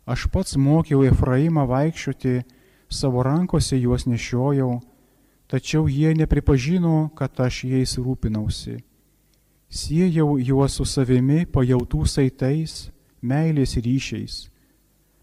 Aš 0.04 0.26
pats 0.28 0.56
mokiau 0.60 1.04
Efraimą 1.08 1.64
vaikščioti, 1.68 2.42
savo 2.92 3.22
rankose 3.24 3.78
juos 3.80 4.04
nešiojau, 4.06 4.80
tačiau 5.48 5.88
jie 5.88 6.12
nepripažino, 6.14 7.10
kad 7.16 7.40
aš 7.40 7.64
jais 7.64 7.96
rūpinausi. 7.96 8.82
Siejau 9.68 10.36
juos 10.38 10.76
su 10.76 10.84
savimi 10.84 11.46
pajautų 11.46 12.04
saitais, 12.06 12.90
meilės 13.24 13.78
ryšiais. 13.80 14.34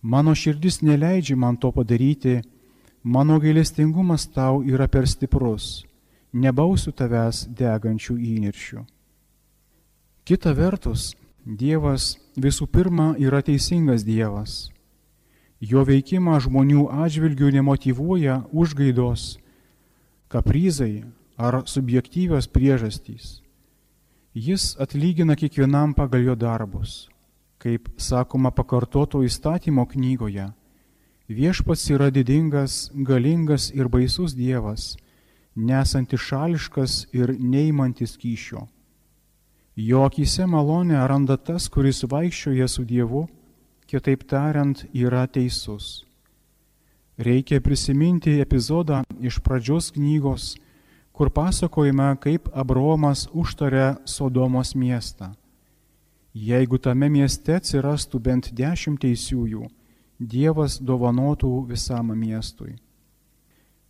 Mano 0.02 0.34
širdis 0.34 0.82
neleidžia 0.82 1.38
man 1.38 1.58
to 1.62 1.70
padaryti, 1.72 2.42
mano 3.04 3.38
gailestingumas 3.40 4.26
tau 4.34 4.64
yra 4.66 4.88
per 4.90 5.06
stiprus, 5.08 5.86
nebausiu 6.34 6.92
tavęs 6.92 7.46
degančių 7.54 8.18
įniršių. 8.18 8.82
Kita 10.26 10.54
vertus, 10.58 11.12
Dievas 11.46 12.20
visų 12.38 12.68
pirma 12.70 13.16
yra 13.18 13.42
teisingas 13.42 14.04
Dievas. 14.06 14.70
Jo 15.58 15.82
veikimą 15.86 16.38
žmonių 16.46 16.86
atžvilgių 16.94 17.50
nemotivuoja 17.56 18.44
užgaidos, 18.54 19.40
kaprizai 20.30 21.04
ar 21.38 21.64
subjektyvios 21.66 22.46
priežastys. 22.46 23.42
Jis 24.38 24.78
atlygina 24.78 25.36
kiekvienam 25.36 25.96
pagal 25.98 26.22
jo 26.30 26.36
darbus. 26.36 27.10
Kaip 27.58 27.90
sakoma 27.98 28.52
pakartoto 28.54 29.24
įstatymo 29.26 29.88
knygoje, 29.90 30.46
viešpats 31.26 31.90
yra 31.90 32.12
didingas, 32.14 32.92
galingas 32.94 33.72
ir 33.74 33.90
baisus 33.90 34.38
Dievas, 34.38 34.96
nesantis 35.56 36.22
šališkas 36.22 37.08
ir 37.14 37.34
neįmantis 37.34 38.14
kyšio. 38.18 38.68
Jo 39.84 40.04
akise 40.06 40.46
malonę 40.48 41.08
randa 41.08 41.38
tas, 41.38 41.66
kuris 41.74 42.04
vaikščioja 42.06 42.68
su 42.70 42.84
Dievu, 42.86 43.24
kitaip 43.90 44.28
tariant, 44.30 44.84
yra 44.94 45.24
teisus. 45.26 46.04
Reikia 47.18 47.58
prisiminti 47.66 48.36
epizodą 48.44 49.00
iš 49.18 49.40
pradžios 49.42 49.90
knygos, 49.96 50.52
kur 51.12 51.34
pasakojame, 51.34 52.12
kaip 52.22 52.52
Abromas 52.54 53.26
užtarė 53.34 53.96
Sodomos 54.06 54.76
miestą. 54.78 55.32
Jeigu 56.38 56.78
tame 56.78 57.10
mieste 57.10 57.58
atsirastų 57.58 58.22
bent 58.22 58.54
dešimt 58.54 59.02
teisiųjų, 59.02 59.66
Dievas 60.22 60.78
dovanotų 60.78 61.56
visam 61.74 62.14
miestui. 62.14 62.76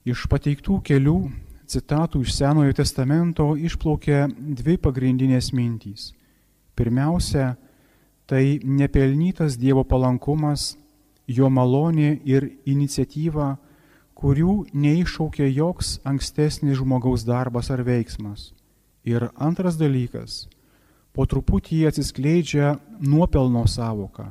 Iš 0.08 0.30
pateiktų 0.32 0.80
kelių 0.88 1.20
citatų 1.72 2.22
iš 2.26 2.36
Senojo 2.36 2.74
testamento 2.76 3.54
išplaukė 3.56 4.26
dvi 4.60 4.78
pagrindinės 4.82 5.52
mintys. 5.56 6.12
Pirmiausia, 6.76 7.56
tai 8.28 8.60
nepelnytas 8.64 9.58
Dievo 9.60 9.84
palankumas, 9.88 10.76
jo 11.28 11.50
malonė 11.50 12.20
ir 12.28 12.48
iniciatyva, 12.68 13.56
kurių 14.16 14.56
neiššaukė 14.74 15.48
joks 15.50 15.96
ankstesnis 16.06 16.78
žmogaus 16.80 17.26
darbas 17.26 17.72
ar 17.74 17.84
veiksmas. 17.88 18.52
Ir 19.08 19.30
antras 19.36 19.80
dalykas, 19.80 20.46
po 21.14 21.26
truputį 21.26 21.88
atsiskleidžia 21.90 22.76
nuopelno 23.02 23.66
savoka. 23.68 24.30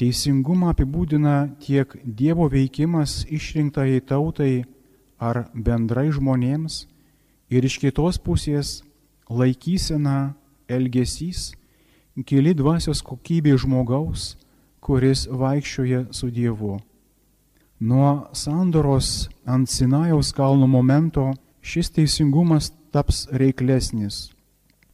Teisingumą 0.00 0.70
apibūdina 0.74 1.50
tiek 1.60 1.96
Dievo 2.04 2.48
veikimas 2.48 3.24
išrinktai 3.28 4.00
tautai 4.00 4.64
ar 5.20 5.44
bendrai 5.54 6.08
žmonėms, 6.10 6.86
ir 7.52 7.66
iš 7.66 7.78
kitos 7.82 8.18
pusės 8.18 8.80
laikysena, 9.30 10.32
elgesys, 10.70 11.52
gili 12.16 12.54
dvasios 12.56 13.02
kokybė 13.04 13.56
žmogaus, 13.60 14.34
kuris 14.80 15.26
vaikščioja 15.28 16.06
su 16.16 16.30
Dievu. 16.32 16.78
Nuo 17.80 18.28
sandoros 18.36 19.28
ant 19.46 19.68
Sinajaus 19.70 20.32
kalno 20.36 20.66
momento 20.66 21.30
šis 21.62 21.92
teisingumas 21.96 22.72
taps 22.92 23.26
reiklesnis. 23.32 24.30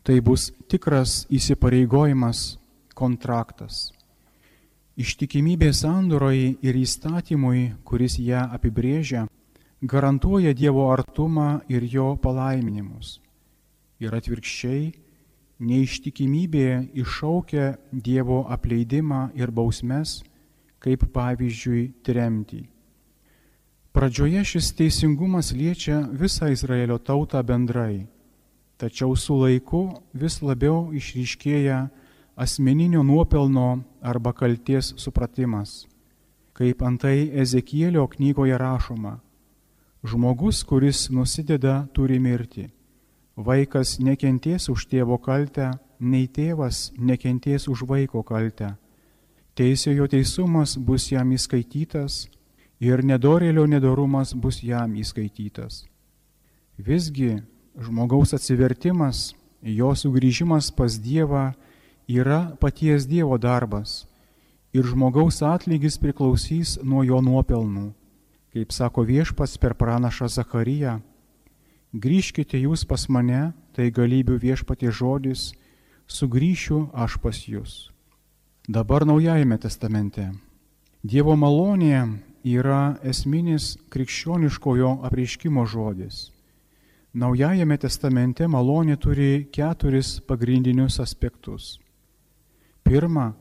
Tai 0.06 0.20
bus 0.22 0.52
tikras 0.70 1.24
įsipareigojimas, 1.34 2.58
kontraktas. 2.94 3.90
Ištikimybė 4.96 5.72
sandoroj 5.74 6.38
ir 6.62 6.78
įstatymui, 6.78 7.72
kuris 7.84 8.20
ją 8.22 8.46
apibrėžia, 8.54 9.26
garantuoja 9.86 10.52
Dievo 10.54 10.90
artumą 10.92 11.60
ir 11.68 11.84
jo 11.86 12.16
palaiminimus. 12.22 13.20
Ir 14.02 14.12
atvirkščiai, 14.12 14.92
neištikimybė 15.58 16.92
iššaukia 17.00 17.76
Dievo 17.92 18.44
apleidimą 18.52 19.30
ir 19.38 19.50
bausmes, 19.50 20.20
kaip 20.82 21.06
pavyzdžiui 21.14 21.92
tremtį. 22.04 22.66
Pradžioje 23.96 24.42
šis 24.44 24.74
teisingumas 24.76 25.54
liečia 25.56 26.02
visą 26.12 26.50
Izraelio 26.52 26.98
tautą 27.00 27.40
bendrai, 27.40 28.04
tačiau 28.76 29.16
su 29.16 29.38
laiku 29.40 30.02
vis 30.12 30.42
labiau 30.44 30.90
išryškėja 30.92 31.86
asmeninio 32.36 33.00
nuopelno 33.02 33.80
arba 34.04 34.34
kalties 34.36 34.92
supratimas, 35.00 35.86
kaip 36.52 36.82
antai 36.84 37.30
Ezekielio 37.32 38.04
knygoje 38.12 38.58
rašoma. 38.60 39.16
Žmogus, 40.06 40.62
kuris 40.62 41.08
nusideda, 41.10 41.86
turi 41.92 42.20
mirti. 42.22 42.68
Vaikas 43.36 43.96
nekentės 43.98 44.68
už 44.70 44.86
tėvo 44.86 45.18
kaltę, 45.18 45.72
nei 45.98 46.28
tėvas 46.30 46.92
nekentės 46.94 47.66
už 47.66 47.82
vaiko 47.90 48.22
kaltę. 48.22 48.76
Teisėjo 49.58 50.06
teisumas 50.12 50.76
bus 50.78 51.08
jam 51.10 51.32
įskaitytas, 51.34 52.28
ir 52.80 53.02
nedorėlio 53.02 53.66
nedorumas 53.66 54.34
bus 54.34 54.62
jam 54.62 54.94
įskaitytas. 54.94 55.84
Visgi 56.76 57.40
žmogaus 57.80 58.34
atsivertimas, 58.36 59.34
jo 59.62 59.94
sugrįžimas 59.96 60.70
pas 60.70 60.98
Dievą 61.00 61.50
yra 62.06 62.54
paties 62.60 63.08
Dievo 63.08 63.38
darbas 63.38 64.04
ir 64.76 64.84
žmogaus 64.84 65.40
atlygis 65.42 65.96
priklausys 65.98 66.78
nuo 66.84 67.02
jo 67.02 67.22
nuopelnų. 67.24 67.92
Kaip 68.56 68.72
sako 68.72 69.02
viešpas 69.04 69.58
per 69.60 69.74
pranašą 69.76 70.30
Zachariją, 70.32 70.94
grįžkite 71.92 72.56
jūs 72.56 72.86
pas 72.88 73.02
mane, 73.12 73.50
tai 73.76 73.90
galybių 73.92 74.38
viešpatie 74.40 74.88
žodis, 74.88 75.50
sugrįšiu 76.08 76.78
aš 76.96 77.18
pas 77.20 77.36
jūs. 77.36 77.74
Dabar 78.64 79.04
Naujajame 79.04 79.60
testamente. 79.60 80.30
Dievo 81.04 81.36
malonė 81.36 82.00
yra 82.48 82.96
esminis 83.04 83.76
krikščioniškojo 83.92 84.94
apreiškimo 85.04 85.68
žodis. 85.68 86.30
Naujajame 87.12 87.76
testamente 87.76 88.48
malonė 88.48 88.96
turi 88.96 89.50
keturis 89.52 90.16
pagrindinius 90.24 90.96
aspektus. 91.04 91.74
Pirma, 92.80 93.34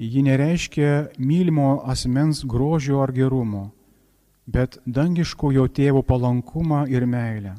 ji 0.00 0.24
nereiškia 0.24 1.12
mylimo 1.20 1.82
asmens 1.84 2.40
grožio 2.48 3.04
ar 3.04 3.12
gerumo, 3.12 3.75
bet 4.46 4.78
dangiškojo 4.86 5.66
tėvo 5.68 6.02
palankumą 6.06 6.86
ir 6.88 7.06
meilę. 7.06 7.56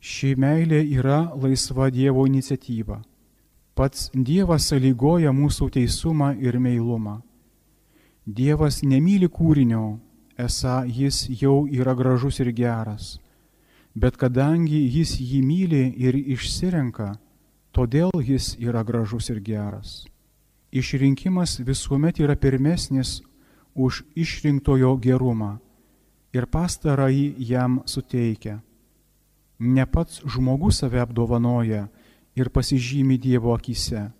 Ši 0.00 0.34
meilė 0.38 0.80
yra 0.94 1.20
laisva 1.34 1.90
Dievo 1.90 2.24
iniciatyva. 2.26 3.00
Pats 3.74 4.10
Dievas 4.14 4.68
sąlygoja 4.70 5.32
mūsų 5.34 5.70
teisumą 5.74 6.32
ir 6.38 6.58
meilumą. 6.58 7.20
Dievas 8.26 8.82
nemyli 8.82 9.28
kūrinio, 9.28 9.98
esą 10.38 10.82
jis 10.86 11.26
jau 11.40 11.66
yra 11.66 11.94
gražus 11.94 12.40
ir 12.40 12.52
geras, 12.52 13.18
bet 13.94 14.16
kadangi 14.16 14.80
jis 14.94 15.16
jį 15.18 15.40
myli 15.42 15.84
ir 15.96 16.14
išsirenka, 16.14 17.14
todėl 17.72 18.10
jis 18.22 18.54
yra 18.60 18.84
gražus 18.84 19.30
ir 19.30 19.40
geras. 19.40 20.04
Išrinkimas 20.70 21.58
visuomet 21.64 22.20
yra 22.20 22.36
pirmesnis 22.36 23.22
už 23.78 24.02
išrinktojo 24.18 24.96
gerumą 24.98 25.56
ir 26.34 26.46
pastarąjį 26.50 27.34
jam 27.38 27.78
suteikia. 27.86 28.58
Ne 29.58 29.86
pats 29.86 30.20
žmogus 30.26 30.82
save 30.82 31.00
apdovanoja 31.02 31.86
ir 32.38 32.50
pasižymi 32.50 33.18
Dievo 33.18 33.54
akise, 33.54 34.10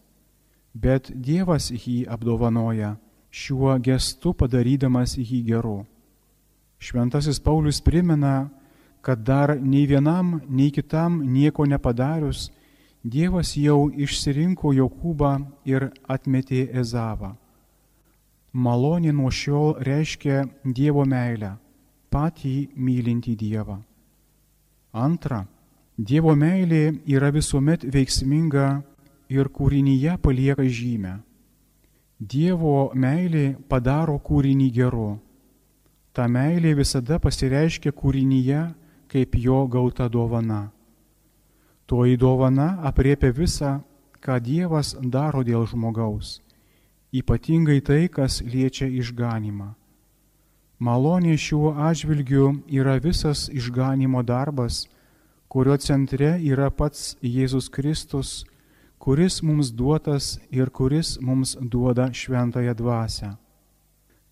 bet 0.75 1.11
Dievas 1.15 1.71
jį 1.71 2.07
apdovanoja 2.11 2.97
šiuo 3.31 3.77
gestu 3.83 4.33
padarydamas 4.35 5.17
jį 5.19 5.43
geru. 5.51 5.79
Šventasis 6.79 7.41
Paulius 7.43 7.81
primena, 7.83 8.49
kad 9.03 9.23
dar 9.27 9.57
nei 9.59 9.87
vienam, 9.87 10.41
nei 10.49 10.71
kitam 10.71 11.21
nieko 11.27 11.67
nepadarius, 11.67 12.49
Dievas 13.03 13.55
jau 13.57 13.89
išsirinko 13.95 14.73
Jokūbą 14.75 15.33
ir 15.67 15.91
atmetė 16.11 16.67
Ezavą. 16.81 17.37
Malonė 18.53 19.13
nuo 19.13 19.31
šiol 19.31 19.77
reiškia 19.85 20.47
Dievo 20.65 21.05
meilę, 21.05 21.57
patį 22.11 22.71
mylintį 22.77 23.35
Dievą. 23.37 23.79
Antra, 24.93 25.45
Dievo 25.99 26.35
meilė 26.35 27.01
yra 27.07 27.29
visuomet 27.35 27.85
veiksminga 27.85 28.83
ir 29.29 29.51
kūrinyje 29.53 30.17
palieka 30.23 30.65
žymę. 30.65 31.19
Dievo 32.19 32.91
meilė 32.95 33.57
padaro 33.69 34.17
kūrinį 34.19 34.71
geru. 34.73 35.19
Ta 36.13 36.27
meilė 36.27 36.73
visada 36.75 37.19
pasireiškia 37.19 37.93
kūrinyje 37.93 38.63
kaip 39.09 39.37
jo 39.37 39.67
gauta 39.67 40.09
dovana. 40.09 40.71
Toji 41.87 42.17
dovana 42.17 42.79
apriepia 42.85 43.33
visą, 43.33 43.81
ką 44.21 44.37
Dievas 44.45 44.95
daro 45.01 45.41
dėl 45.45 45.65
žmogaus, 45.67 46.41
ypatingai 47.13 47.81
tai, 47.81 48.09
kas 48.09 48.43
liečia 48.43 48.89
išganimą. 48.89 49.75
Malonė 50.79 51.35
šiuo 51.35 51.73
atžvilgiu 51.75 52.53
yra 52.71 52.99
visas 53.03 53.49
išganimo 53.51 54.23
darbas, 54.23 54.87
kurio 55.49 55.77
centre 55.83 56.37
yra 56.39 56.71
pats 56.71 57.17
Jėzus 57.25 57.67
Kristus, 57.73 58.45
kuris 58.99 59.43
mums 59.43 59.73
duotas 59.75 60.39
ir 60.51 60.71
kuris 60.71 61.17
mums 61.21 61.57
duoda 61.59 62.13
šventąją 62.13 62.75
dvasę. 62.79 63.35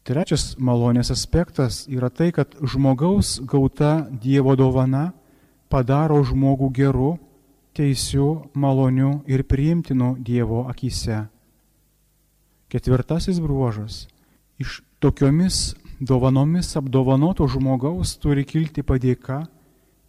Trečias 0.07 0.55
malonės 0.63 1.11
aspektas 1.11 1.87
yra 1.91 2.13
tai, 2.15 2.31
kad 2.31 2.55
žmogaus 2.63 3.41
gauta 3.43 4.07
Dievo 4.07 4.55
dovana 4.55 5.11
padaro 5.69 6.21
žmogų 6.23 6.71
geru, 6.71 7.17
teisiu, 7.75 8.47
maloniu 8.55 9.25
ir 9.27 9.43
priimtinu 9.43 10.15
Dievo 10.23 10.69
akise. 10.71 11.25
Ketvirtasis 12.69 13.39
bruožas. 13.41 14.09
Iš 14.59 14.81
tokiomis 14.99 15.77
dovanomis 16.01 16.77
apdovanoto 16.77 17.47
žmogaus 17.47 18.17
turi 18.19 18.43
kilti 18.45 18.83
padėka, 18.83 19.45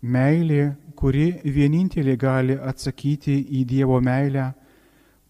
meilė, 0.01 0.73
kuri 0.97 1.27
vienintelė 1.45 2.15
gali 2.17 2.55
atsakyti 2.57 3.35
į 3.59 3.61
Dievo 3.69 3.99
meilę, 4.01 4.47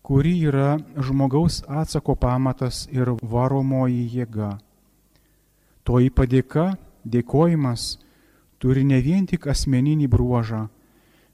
kuri 0.08 0.38
yra 0.48 0.78
žmogaus 1.04 1.66
atsako 1.68 2.16
pamatas 2.16 2.86
ir 2.96 3.12
varomoji 3.22 4.06
jėga. 4.14 4.54
Toji 5.84 6.14
padėka, 6.16 6.78
dėkojimas 7.04 7.98
turi 8.58 8.86
ne 8.88 9.02
vien 9.04 9.28
tik 9.28 9.50
asmeninį 9.52 10.08
bruožą, 10.08 10.62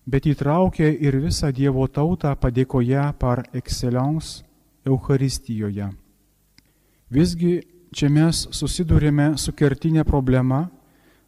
bet 0.10 0.25
įtraukia 0.25 0.89
ir 0.89 1.19
visą 1.21 1.53
Dievo 1.53 1.86
tautą 1.86 2.34
padėkoje 2.34 3.06
par 3.21 3.43
excellence 3.53 4.41
Eucharistijoje. 4.86 5.89
Visgi 7.10 7.62
Čia 7.93 8.08
mes 8.10 8.48
susidurėme 8.50 9.36
su 9.38 9.52
kertinė 9.54 10.02
problema, 10.08 10.63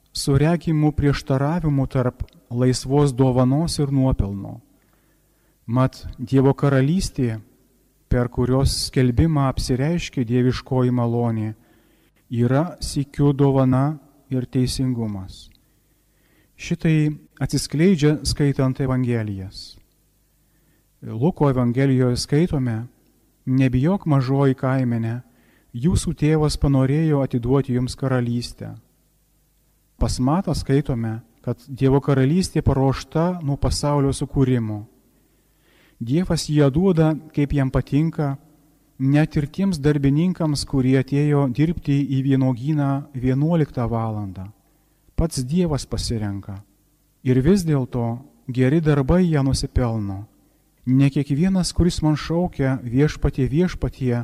su 0.10 0.34
regimu 0.41 0.89
prieštaravimu 0.98 1.86
tarp 1.94 2.24
laisvos 2.50 3.13
dovanos 3.13 3.78
ir 3.78 3.91
nuopelno. 3.94 4.56
Mat 5.65 6.00
Dievo 6.18 6.56
karalystė, 6.58 7.38
per 8.10 8.32
kurios 8.34 8.74
skelbimą 8.88 9.46
apsireiškia 9.52 10.26
dieviškoji 10.26 10.94
malonė, 10.96 11.54
yra 12.34 12.65
sikiu 12.82 13.30
dovana 13.34 14.00
ir 14.34 14.50
teisingumas. 14.50 15.52
Šitai 16.58 17.12
atsiskleidžia 17.46 18.18
skaitant 18.26 18.82
Evangelijas. 18.82 19.76
Luko 21.06 21.52
Evangelijoje 21.52 22.18
skaitome, 22.18 22.80
nebijok 23.45 24.05
mažoji 24.10 24.58
kaimenė, 24.58 25.21
jūsų 25.73 26.13
tėvas 26.17 26.58
panorėjo 26.58 27.21
atiduoti 27.25 27.75
jums 27.75 27.95
karalystę. 27.95 28.75
Pas 29.97 30.19
matą 30.19 30.55
skaitome, 30.55 31.21
kad 31.45 31.62
Dievo 31.69 32.01
karalystė 32.01 32.63
paruošta 32.65 33.39
nuo 33.43 33.55
pasaulio 33.58 34.12
sukūrimo. 34.13 34.84
Dievas 35.99 36.49
ją 36.49 36.67
duoda, 36.73 37.13
kaip 37.31 37.53
jam 37.53 37.69
patinka, 37.71 38.36
net 38.99 39.38
ir 39.38 39.47
tiems 39.47 39.79
darbininkams, 39.79 40.65
kurie 40.67 40.97
atėjo 40.99 41.47
dirbti 41.53 41.95
į 42.17 42.21
vienogyną 42.25 42.91
11 43.15 43.88
valandą. 43.91 44.49
Pats 45.15 45.45
Dievas 45.47 45.86
pasirenka. 45.86 46.58
Ir 47.23 47.39
vis 47.41 47.63
dėlto 47.63 48.17
geri 48.51 48.81
darbai 48.81 49.23
ją 49.23 49.43
nusipelno. 49.43 50.25
Ne 50.86 51.10
kiekvienas, 51.10 51.71
kuris 51.74 52.02
man 52.06 52.13
šaukia 52.13 52.78
viešpatie 52.86 53.48
viešpatie, 53.50 54.19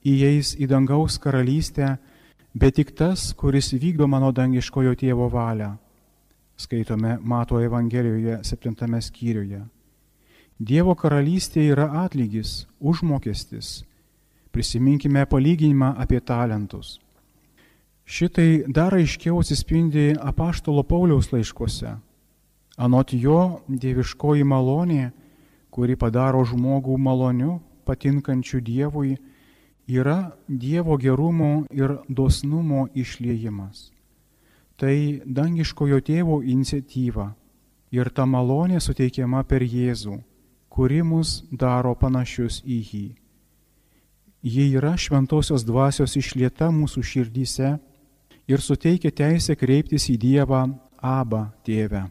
įeis 0.00 0.54
į 0.56 0.68
dangaus 0.70 1.18
karalystę, 1.20 1.98
bet 2.56 2.78
tik 2.78 2.94
tas, 2.96 3.34
kuris 3.36 3.74
vykdo 3.76 4.08
mano 4.08 4.30
dangiškojo 4.32 4.94
tėvo 4.96 5.28
valią. 5.28 5.74
Skaitome 6.56 7.18
Mato 7.20 7.60
Evangelijoje 7.60 8.38
7 8.48 9.00
skyriuje. 9.00 9.60
Dievo 10.56 10.94
karalystė 10.96 11.66
yra 11.68 11.90
atlygis, 12.06 12.64
užmokestis. 12.80 13.84
Prisiminkime 14.52 15.26
palyginimą 15.28 15.92
apie 16.00 16.20
talentus. 16.20 16.96
Šitai 18.08 18.64
dar 18.72 18.94
aiškiau 18.96 19.42
atsispindi 19.42 20.14
apaštalo 20.16 20.80
Pauliaus 20.82 21.28
laiškuose. 21.28 21.92
Anot 22.78 23.12
jo 23.12 23.60
dieviškoji 23.68 24.44
malonė, 24.48 25.10
kuri 25.76 25.96
padaro 26.00 26.40
žmogų 26.48 26.96
maloniu, 26.96 27.58
patinkančiu 27.84 28.62
Dievui, 28.64 29.18
yra 29.86 30.32
Dievo 30.48 30.96
gerumo 30.96 31.66
ir 31.70 31.98
dosnumo 32.08 32.86
išliejimas. 32.96 33.90
Tai 34.80 34.96
dangiškojo 35.24 36.00
tėvo 36.04 36.40
iniciatyva 36.44 37.28
ir 37.92 38.08
ta 38.08 38.24
malonė 38.28 38.80
suteikiama 38.80 39.44
per 39.44 39.64
Jėzų, 39.64 40.16
kuri 40.72 41.02
mus 41.04 41.42
daro 41.52 41.94
panašius 41.94 42.62
į 42.64 42.78
jį. 42.90 43.06
Ji 44.46 44.66
yra 44.78 44.94
šventosios 44.96 45.64
dvasios 45.66 46.16
išlieta 46.16 46.68
mūsų 46.72 47.02
širdyse 47.02 47.70
ir 48.48 48.62
suteikia 48.64 49.10
teisę 49.10 49.56
kreiptis 49.56 50.08
į 50.12 50.16
Dievą 50.24 50.62
Abba 51.00 51.50
tėvę. 51.66 52.06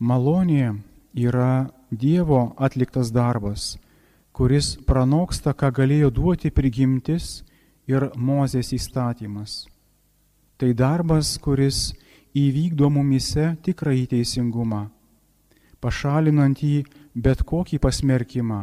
Malonė 0.00 0.76
yra 1.14 1.70
Dievo 1.90 2.54
atliktas 2.56 3.10
darbas 3.12 3.74
kuris 4.32 4.76
pranoksta, 4.86 5.52
ką 5.52 5.68
galėjo 5.74 6.10
duoti 6.14 6.50
prigimtis 6.54 7.42
ir 7.90 8.10
Mozės 8.16 8.72
įstatymas. 8.72 9.66
Tai 10.56 10.70
darbas, 10.76 11.34
kuris 11.42 11.90
įvykdo 12.36 12.90
mumise 12.92 13.50
tikrąjį 13.64 14.06
teisingumą, 14.14 14.86
pašalinant 15.80 16.62
jį 16.62 16.84
bet 17.14 17.42
kokį 17.44 17.80
pasmerkimą, 17.84 18.62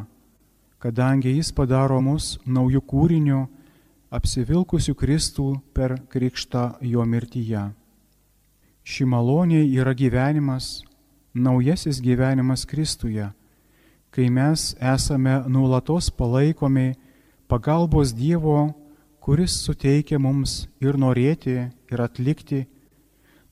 kadangi 0.80 1.36
jis 1.36 1.52
padaro 1.52 2.00
mus 2.02 2.38
naujų 2.46 2.82
kūrinių, 2.94 3.42
apsivilkusių 4.18 4.94
Kristų 4.96 5.48
per 5.78 5.98
krikštą 6.10 6.78
jo 6.82 7.04
mirtyje. 7.04 7.66
Ši 8.88 9.04
malonė 9.04 9.66
yra 9.68 9.92
gyvenimas, 9.92 10.80
naujasis 11.38 12.02
gyvenimas 12.02 12.65
Kristuje 12.65 13.32
kai 14.17 14.30
mes 14.30 14.76
esame 14.82 15.43
nuolatos 15.47 16.10
palaikomi 16.10 16.95
pagalbos 17.47 18.15
Dievo, 18.15 18.73
kuris 19.21 19.54
suteikia 19.62 20.17
mums 20.19 20.65
ir 20.82 20.97
norėti, 20.97 21.67
ir 21.91 22.02
atlikti, 22.02 22.63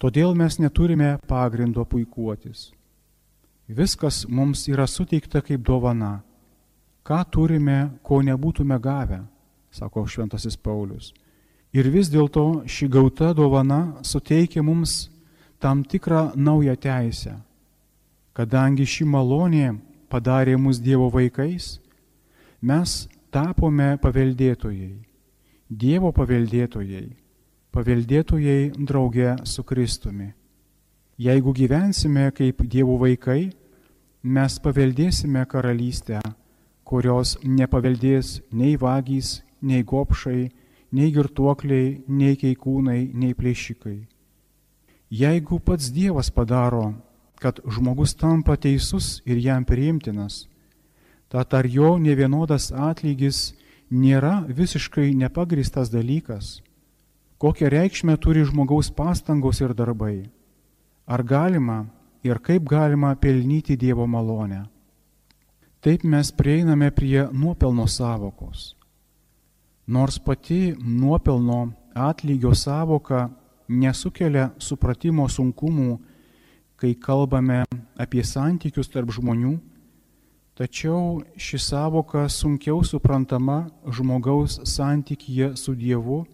todėl 0.02 0.34
mes 0.34 0.58
neturime 0.58 1.20
pagrindo 1.30 1.86
puikuotis. 1.86 2.72
Viskas 3.68 4.24
mums 4.26 4.66
yra 4.66 4.88
suteikta 4.88 5.44
kaip 5.46 5.62
dovana. 5.62 6.24
Ką 7.06 7.22
turime, 7.30 8.00
ko 8.02 8.24
nebūtume 8.26 8.80
gavę, 8.82 9.22
sako 9.70 10.08
Šventasis 10.10 10.58
Paulius. 10.58 11.14
Ir 11.78 11.94
vis 11.94 12.10
dėlto 12.10 12.66
ši 12.66 12.88
gauta 12.90 13.34
dovana 13.38 14.00
suteikia 14.02 14.64
mums 14.64 15.12
tam 15.62 15.84
tikrą 15.84 16.32
naują 16.36 16.74
teisę, 16.76 17.36
kadangi 18.36 18.86
ši 18.86 19.08
malonė 19.08 19.74
padarė 20.12 20.58
mus 20.60 20.82
Dievo 20.84 21.08
vaikais, 21.12 21.80
mes 22.62 23.06
tapome 23.32 23.96
paveldėtojai, 24.04 24.94
Dievo 25.70 26.12
paveldėtojai, 26.16 27.06
paveldėtojai 27.72 28.74
drauge 28.78 29.36
su 29.48 29.64
Kristumi. 29.64 30.34
Jeigu 31.18 31.54
gyvensime 31.56 32.28
kaip 32.36 32.60
Dievo 32.68 32.98
vaikai, 33.00 33.54
mes 34.22 34.60
paveldėsime 34.60 35.46
karalystę, 35.48 36.20
kurios 36.84 37.38
nepaveldės 37.44 38.42
nei 38.52 38.76
vagys, 38.78 39.40
nei 39.62 39.84
gopšai, 39.84 40.52
nei 40.92 41.12
girtuokliai, 41.16 42.04
nei 42.08 42.36
keikūnai, 42.36 43.14
nei 43.14 43.34
plėšikai. 43.34 43.98
Jeigu 45.16 45.60
pats 45.64 45.90
Dievas 45.94 46.30
padaro 46.34 46.92
kad 47.46 47.60
žmogus 47.70 48.16
tampa 48.18 48.56
teisus 48.58 49.22
ir 49.22 49.38
jam 49.38 49.62
priimtinas, 49.70 50.48
tad 51.30 51.54
ar 51.54 51.68
jo 51.70 51.92
nevienodas 52.02 52.72
atlygis 52.74 53.52
nėra 53.94 54.40
visiškai 54.50 55.12
nepagristas 55.14 55.92
dalykas? 55.94 56.64
Kokią 57.38 57.70
reikšmę 57.70 58.16
turi 58.18 58.48
žmogaus 58.50 58.90
pastangos 58.90 59.62
ir 59.62 59.76
darbai? 59.78 60.32
Ar 61.06 61.22
galima 61.22 61.86
ir 62.26 62.42
kaip 62.42 62.66
galima 62.66 63.14
pelnyti 63.14 63.78
Dievo 63.78 64.08
malonę? 64.10 64.64
Taip 65.86 66.02
mes 66.02 66.34
prieiname 66.34 66.90
prie 66.90 67.28
nuopelno 67.30 67.86
savokos. 67.86 68.74
Nors 69.86 70.18
pati 70.18 70.74
nuopelno 70.82 71.76
atlygio 71.94 72.56
savoka 72.58 73.30
nesukelia 73.70 74.50
supratimo 74.58 75.30
sunkumų, 75.30 76.00
kai 76.76 76.94
kalbame 76.96 77.64
apie 77.98 78.24
santykius 78.24 78.92
tarp 78.92 79.12
žmonių, 79.16 79.56
tačiau 80.56 81.24
ši 81.36 81.60
savoka 81.60 82.28
sunkiau 82.30 82.84
suprantama 82.84 83.66
žmogaus 83.88 84.60
santykyje 84.64 85.56
su 85.60 85.76
Dievu, 85.76 86.26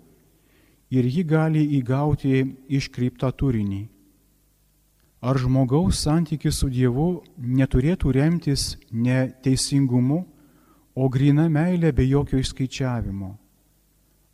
ir 0.92 1.08
ji 1.08 1.24
gali 1.24 1.64
įgauti 1.80 2.44
iškreiptą 2.68 3.32
turinį. 3.32 3.86
Ar 5.22 5.38
žmogaus 5.38 6.02
santykis 6.02 6.58
su 6.60 6.68
Dievu 6.74 7.22
neturėtų 7.38 8.12
remtis 8.18 8.76
ne 8.92 9.30
teisingumu, 9.46 10.26
o 10.98 11.08
grina 11.10 11.48
meilė 11.48 11.94
be 11.94 12.08
jokio 12.10 12.42
išskaičiavimo? 12.42 13.30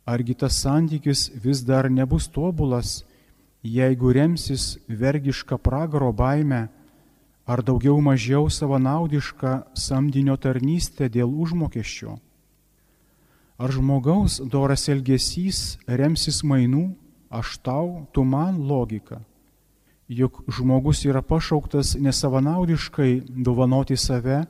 Argi 0.08 0.34
tas 0.34 0.56
santykis 0.64 1.28
vis 1.44 1.60
dar 1.62 1.90
nebus 1.92 2.26
tobulas, 2.32 3.04
jeigu 3.76 4.12
remsis 4.16 4.78
vergišką 4.88 5.58
pragaro 5.58 6.12
baimę 6.12 6.68
ar 7.46 7.62
daugiau 7.62 8.00
mažiau 8.00 8.48
savanaudišką 8.50 9.54
samdinio 9.76 10.36
tarnystę 10.36 11.08
dėl 11.08 11.28
užmokesčio? 11.28 12.18
Ar 13.58 13.72
žmogaus 13.74 14.38
doras 14.40 14.88
elgesys 14.88 15.78
remsis 15.86 16.44
mainų, 16.46 16.92
aš 17.28 17.58
tau, 17.60 18.06
tu 18.12 18.24
man 18.24 18.62
logika? 18.68 19.20
juk 20.08 20.42
žmogus 20.48 21.04
yra 21.04 21.22
pašauktas 21.22 21.96
nesavanaudiškai 22.00 23.22
dovanoti 23.28 23.96
save 23.96 24.44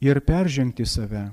ir 0.00 0.20
peržengti 0.20 0.84
save. 0.86 1.30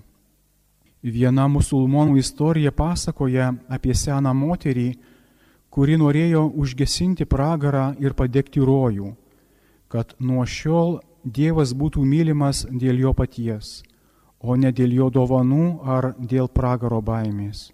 Viena 1.03 1.47
musulmonų 1.51 2.17
istorija 2.21 2.71
pasakoja 2.71 3.51
apie 3.67 3.93
seną 3.97 4.33
moterį, 4.33 4.93
kuri 5.71 5.95
norėjo 5.97 6.45
užgesinti 6.61 7.25
pragarą 7.25 7.91
ir 8.03 8.13
padegti 8.13 8.59
rojų, 8.59 9.15
kad 9.91 10.13
nuo 10.19 10.43
šiol 10.45 10.99
Dievas 11.21 11.75
būtų 11.77 12.01
mylimas 12.01 12.63
dėl 12.65 12.97
jo 12.97 13.11
paties, 13.13 13.83
o 14.41 14.55
ne 14.57 14.71
dėl 14.73 14.95
jo 14.97 15.09
dovanų 15.13 15.65
ar 15.85 16.15
dėl 16.17 16.49
pragaro 16.49 16.97
baimės. 17.01 17.69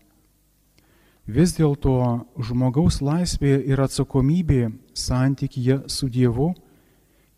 Vis 1.27 1.53
dėlto 1.55 1.93
žmogaus 2.43 2.99
laisvė 2.99 3.55
ir 3.71 3.79
atsakomybė 3.83 4.69
santykyje 4.95 5.81
su 5.91 6.09
Dievu 6.11 6.53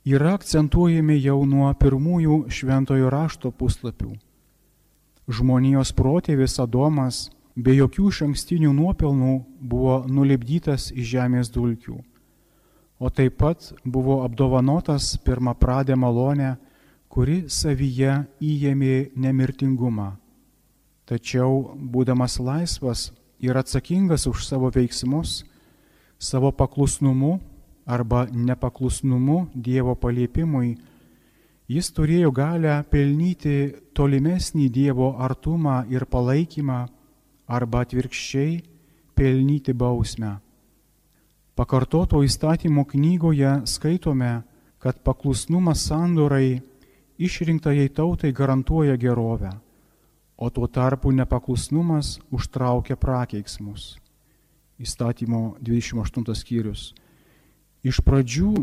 yra 0.06 0.34
akcentuojami 0.38 1.20
jau 1.22 1.44
nuo 1.46 1.70
pirmųjų 1.74 2.44
šventojo 2.50 3.10
rašto 3.14 3.52
puslapių. 3.54 4.16
Žmonijos 5.30 5.94
protėvis 5.94 6.58
Adomas 6.62 7.30
be 7.60 7.76
jokių 7.76 8.08
šankstinių 8.20 8.72
nuopelnų 8.76 9.34
buvo 9.60 10.00
nulipdytas 10.08 10.90
iš 10.96 11.12
žemės 11.16 11.52
dulkių, 11.52 11.98
o 13.00 13.10
taip 13.12 13.38
pat 13.42 13.72
buvo 13.84 14.22
apdovanotas 14.24 15.18
pirmą 15.26 15.56
pradę 15.60 15.96
malonę, 16.00 16.56
kuri 17.10 17.44
savyje 17.50 18.24
įėmė 18.40 19.12
nemirtingumą. 19.18 20.14
Tačiau, 21.10 21.74
būdamas 21.76 22.38
laisvas, 22.40 23.10
ir 23.40 23.58
atsakingas 23.58 24.28
už 24.30 24.46
savo 24.46 24.70
veiksmus, 24.70 25.44
savo 26.20 26.52
paklusnumu 26.52 27.40
arba 27.88 28.28
nepaklusnumu 28.30 29.48
Dievo 29.56 29.96
paliepimui, 29.96 30.78
jis 31.68 31.90
turėjo 31.96 32.32
galę 32.36 32.84
pelnyti 32.92 33.74
tolimesnį 33.98 34.70
Dievo 34.70 35.16
artumą 35.18 35.82
ir 35.90 36.06
palaikymą 36.06 36.86
arba 37.50 37.84
atvirkščiai 37.84 38.60
pelnyti 39.18 39.74
bausmę. 39.74 40.38
Pakartoto 41.58 42.22
įstatymo 42.24 42.86
knygoje 42.88 43.66
skaitome, 43.68 44.44
kad 44.80 45.02
paklusnumas 45.04 45.82
sandorai 45.90 46.62
išrinktajai 47.20 47.90
tautai 47.92 48.32
garantuoja 48.32 48.96
gerovę 48.96 49.52
o 50.40 50.50
tuo 50.50 50.68
tarpu 50.68 51.12
nepaklusnumas 51.12 52.20
užtraukia 52.32 52.96
prakeiksmus. 52.96 53.98
Įstatymo 54.80 55.60
28 55.60 56.24
skyrius. 56.36 56.94
Iš 57.84 58.00
pradžių 58.08 58.54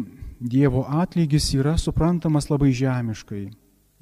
Dievo 0.40 0.84
atlygis 0.88 1.50
yra 1.56 1.76
suprantamas 1.80 2.48
labai 2.48 2.72
žemiškai 2.72 3.44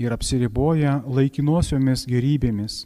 ir 0.02 0.14
apsiriboja 0.14 1.00
laikinosiomis 1.06 2.06
gerybėmis, 2.10 2.84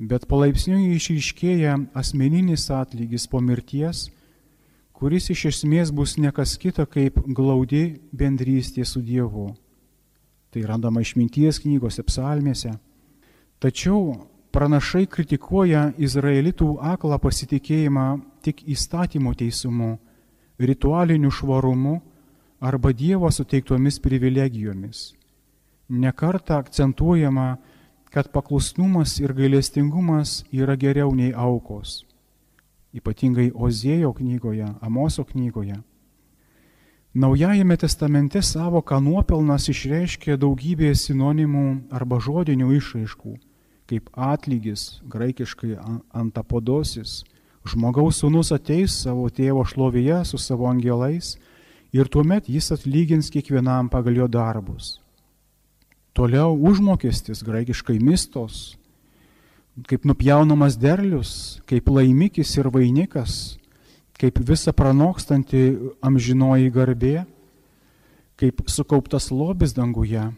bet 0.00 0.24
palaipsniui 0.30 0.94
išryškėja 0.96 1.76
asmeninis 1.98 2.70
atlygis 2.72 3.26
po 3.28 3.40
mirties, 3.44 4.08
kuris 4.96 5.28
iš 5.32 5.46
esmės 5.50 5.92
bus 5.92 6.16
nekas 6.16 6.56
kita 6.60 6.86
kaip 6.88 7.20
glaudi 7.36 8.00
bendrystė 8.12 8.86
su 8.88 9.02
Dievu. 9.04 9.50
Tai 10.50 10.62
randama 10.66 11.04
išminties 11.04 11.60
knygose, 11.62 12.02
psalmėse. 12.02 12.72
Tačiau 13.60 14.16
pranašai 14.50 15.04
kritikuoja 15.06 15.90
izraelitų 16.00 16.72
aklą 16.94 17.20
pasitikėjimą 17.22 18.06
tik 18.42 18.64
įstatymo 18.72 19.34
teisumu, 19.36 19.98
ritualiniu 20.58 21.30
švarumu 21.30 22.00
arba 22.60 22.92
Dievo 22.92 23.30
suteiktomis 23.30 24.00
privilegijomis. 24.00 25.12
Nekarta 25.90 26.58
akcentuojama, 26.60 27.58
kad 28.10 28.30
paklusnumas 28.32 29.18
ir 29.20 29.34
gailestingumas 29.34 30.44
yra 30.52 30.76
geriau 30.76 31.14
nei 31.14 31.32
aukos. 31.32 32.04
Ypatingai 32.94 33.52
Ozėjo 33.54 34.12
knygoje, 34.18 34.66
Amoso 34.80 35.24
knygoje. 35.24 35.78
Naujajame 37.14 37.76
testamente 37.76 38.42
savoką 38.42 38.98
nuopelnas 39.02 39.68
išreiškia 39.70 40.36
daugybė 40.38 40.90
sinonimų 40.94 41.66
arba 41.90 42.18
žodinių 42.22 42.74
išraiškų 42.78 43.36
kaip 43.90 44.10
atlygis, 44.14 45.00
graikiškai 45.10 45.74
antapodosis. 46.14 47.22
Žmogaus 47.66 48.22
sūnus 48.22 48.52
ateis 48.54 48.94
savo 49.04 49.26
tėvo 49.28 49.66
šlovėje 49.68 50.22
su 50.30 50.38
savo 50.40 50.68
angelais 50.70 51.34
ir 51.92 52.08
tuomet 52.08 52.48
jis 52.48 52.70
atlygins 52.76 53.28
kiekvienam 53.34 53.90
pagal 53.92 54.22
jo 54.22 54.28
darbus. 54.30 54.99
Toliau 56.16 56.56
užmokestis, 56.56 57.44
graikiškai 57.46 57.98
mistos, 58.02 58.76
kaip 59.86 60.04
nupjaunamas 60.04 60.76
derlius, 60.80 61.60
kaip 61.70 61.88
laimikis 61.88 62.56
ir 62.58 62.68
vainikas, 62.72 63.56
kaip 64.20 64.42
visa 64.44 64.74
pranokstanti 64.76 65.94
amžinoji 66.02 66.72
garbė, 66.74 67.16
kaip 68.40 68.64
sukauptas 68.68 69.30
lobis 69.30 69.72
danguje 69.76 70.28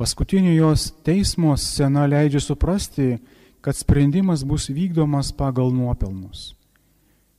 Paskutinio 0.00 0.54
jos 0.54 0.94
teismo 1.04 1.52
scena 1.60 2.06
leidžia 2.08 2.40
suprasti, 2.40 3.18
kad 3.60 3.76
sprendimas 3.76 4.46
bus 4.48 4.70
vykdomas 4.72 5.28
pagal 5.36 5.68
nuopelnus. 5.76 6.56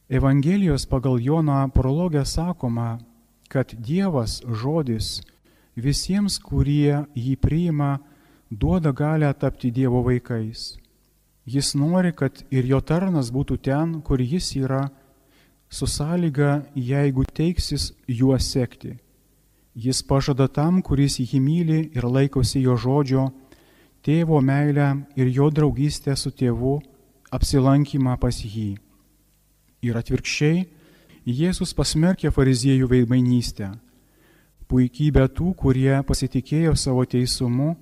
Evangelijos 0.09 0.85
pagal 0.85 1.17
Joną 1.17 1.71
prologę 1.73 2.21
sakoma, 2.25 2.99
kad 3.49 3.73
Dievas 3.73 4.43
žodis 4.45 5.23
visiems, 5.75 6.37
kurie 6.39 7.05
jį 7.15 7.35
priima, 7.39 7.99
duoda 8.49 8.91
galę 8.91 9.31
tapti 9.33 9.71
Dievo 9.71 10.03
vaikais. 10.03 10.77
Jis 11.45 11.73
nori, 11.75 12.11
kad 12.13 12.43
ir 12.51 12.65
jo 12.65 12.81
tarnas 12.81 13.31
būtų 13.31 13.57
ten, 13.65 14.01
kur 14.01 14.21
jis 14.21 14.55
yra, 14.55 14.89
su 15.69 15.87
sąlyga, 15.87 16.65
jeigu 16.75 17.23
teiksis 17.25 17.93
juo 18.07 18.37
sekti. 18.39 18.97
Jis 19.73 20.03
pažada 20.03 20.47
tam, 20.47 20.81
kuris 20.83 21.17
jį 21.19 21.39
myli 21.39 21.79
ir 21.95 22.03
laikosi 22.03 22.59
jo 22.61 22.75
žodžio, 22.75 23.29
tėvo 24.03 24.41
meilę 24.43 25.07
ir 25.15 25.31
jo 25.31 25.49
draugystę 25.49 26.15
su 26.15 26.31
tėvu, 26.31 26.81
apsilankymą 27.31 28.17
pas 28.19 28.35
jį. 28.43 28.75
Ir 29.81 29.97
atvirkščiai, 29.97 30.67
Jėzus 31.21 31.75
pasmerkė 31.77 32.31
fariziejų 32.33 32.87
veidmainystę, 32.89 33.67
puikybę 34.71 35.27
tų, 35.35 35.51
kurie 35.59 35.99
pasitikėjo 36.07 36.77
savo 36.79 37.03
teisumu, 37.05 37.75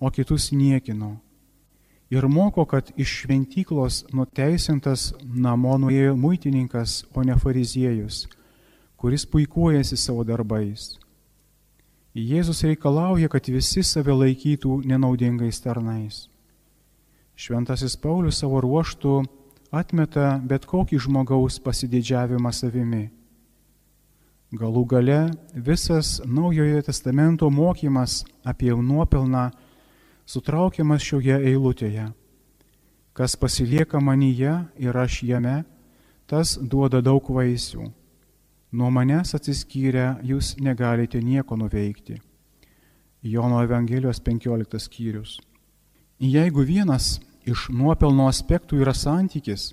o 0.00 0.08
kitus 0.10 0.48
niekino. 0.56 1.18
Ir 2.10 2.26
moko, 2.26 2.64
kad 2.66 2.88
iš 2.98 3.12
šventyklos 3.22 4.00
nuteisintas 4.16 5.12
namo 5.22 5.76
nuėjo 5.78 6.16
muitininkas, 6.18 7.04
o 7.14 7.22
ne 7.22 7.36
fariziejus, 7.38 8.24
kuris 8.98 9.28
puikuojasi 9.30 10.00
savo 10.00 10.24
darbais. 10.26 10.96
Jėzus 12.16 12.64
reikalauja, 12.66 13.28
kad 13.30 13.46
visi 13.46 13.84
save 13.86 14.16
laikytų 14.16 14.80
nenaudingais 14.90 15.60
tarnais. 15.62 16.24
Šventasis 17.38 17.94
Paulius 17.96 18.40
savo 18.42 18.58
ruoštų 18.64 19.20
atmeta 19.70 20.40
bet 20.42 20.66
kokį 20.66 20.98
žmogaus 21.06 21.60
pasididžiavimą 21.62 22.50
savimi. 22.50 23.06
Galų 24.50 24.82
gale 24.90 25.20
visas 25.54 26.18
Naujojo 26.26 26.82
testamento 26.82 27.50
mokymas 27.50 28.24
apie 28.42 28.72
nuopelną 28.74 29.50
sutraukiamas 30.26 31.06
šioje 31.06 31.38
eilutėje. 31.52 32.08
Kas 33.14 33.36
pasilieka 33.36 34.00
manyje 34.02 34.56
ir 34.78 34.96
aš 34.96 35.22
jame, 35.22 35.62
tas 36.26 36.58
duoda 36.58 37.00
daug 37.02 37.30
vaisių 37.30 37.90
Nuo 38.70 38.86
manęs 38.94 39.32
atsiskyrę 39.34 40.20
jūs 40.22 40.52
negalite 40.62 41.18
nieko 41.18 41.56
nuveikti. 41.58 42.20
Jono 43.22 43.64
Evangelijos 43.64 44.20
15 44.22 44.78
skyrius. 44.78 45.40
Jeigu 46.22 46.62
vienas 46.62 47.18
iš 47.42 47.64
nuopelno 47.74 48.28
aspektų 48.30 48.78
yra 48.84 48.94
santykis, 48.94 49.72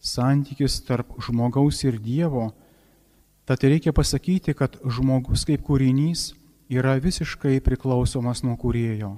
santykis 0.00 0.78
tarp 0.88 1.12
žmogaus 1.20 1.82
ir 1.84 1.98
Dievo, 2.00 2.46
tad 3.50 3.64
reikia 3.66 3.90
pasakyti, 3.90 4.54
kad 4.54 4.76
žmogus 4.86 5.42
kaip 5.42 5.64
kūrinys 5.66 6.36
yra 6.70 6.92
visiškai 7.02 7.56
priklausomas 7.66 8.44
nuo 8.46 8.52
kūrėjo. 8.54 9.16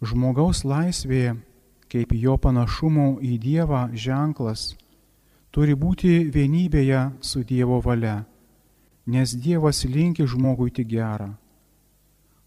Žmogaus 0.00 0.62
laisvė, 0.64 1.34
kaip 1.92 2.14
jo 2.16 2.38
panašumo 2.40 3.18
į 3.20 3.34
Dievą 3.42 3.82
ženklas, 3.92 4.70
turi 5.52 5.76
būti 5.76 6.30
vienybėje 6.32 7.02
su 7.20 7.42
Dievo 7.44 7.82
valia, 7.84 8.22
nes 9.04 9.36
Dievas 9.36 9.82
linki 9.84 10.24
žmogui 10.24 10.72
tik 10.72 10.88
gerą. 10.88 11.34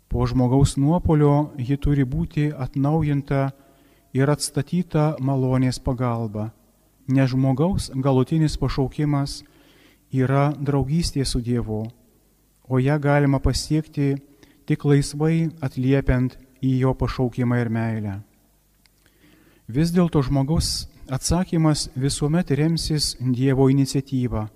Po 0.09 0.25
žmogaus 0.25 0.73
nuopolio 0.73 1.51
ji 1.53 1.77
turi 1.77 2.01
būti 2.01 2.49
atnaujinta 2.49 3.51
ir 4.17 4.33
atstatyta 4.33 5.21
malonės 5.21 5.77
pagalba, 5.77 6.49
nes 7.05 7.29
žmogaus 7.29 7.91
galutinis 7.93 8.57
pašaukimas 8.57 9.43
yra 10.11 10.51
draugystė 10.59 11.25
su 11.25 11.41
Dievu, 11.41 11.85
o 12.67 12.79
ją 12.79 12.97
galima 12.99 13.39
pasiekti 13.39 14.15
tik 14.67 14.85
laisvai 14.85 15.49
atliepiant 15.63 16.37
į 16.61 16.77
jo 16.83 16.93
pašaukimą 16.95 17.59
ir 17.61 17.69
meilę. 17.69 18.15
Vis 19.71 19.91
dėlto 19.95 20.21
žmogaus 20.23 20.87
atsakymas 21.11 21.89
visuomet 21.95 22.51
remsis 22.51 23.15
Dievo 23.19 23.69
iniciatyva, 23.71 24.47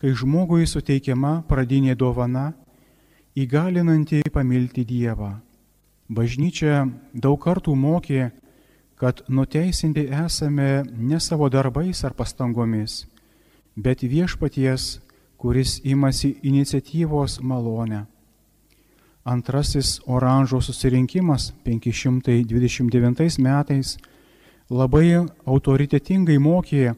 kai 0.00 0.14
žmogui 0.16 0.66
suteikiama 0.66 1.42
pradinė 1.48 1.96
dovana 1.98 2.52
įgalinanti 3.36 4.22
pamilti 4.32 4.84
Dievą. 4.86 5.36
Bažnyčia 6.10 6.86
daug 7.14 7.38
kartų 7.42 7.76
mokė, 7.78 8.30
kad 8.98 9.22
nuteisinti 9.28 10.08
esame 10.10 10.82
ne 10.84 11.20
savo 11.20 11.48
darbais 11.48 12.02
ar 12.04 12.16
pastangomis, 12.18 13.04
bet 13.76 14.02
viešpaties, 14.02 15.00
kuris 15.36 15.80
imasi 15.84 16.36
iniciatyvos 16.42 17.40
malonę. 17.40 18.04
Antrasis 19.24 20.00
oranžo 20.06 20.60
susirinkimas 20.60 21.52
529 21.64 23.38
metais 23.38 23.98
labai 24.70 25.26
autoritetingai 25.46 26.38
mokė, 26.38 26.94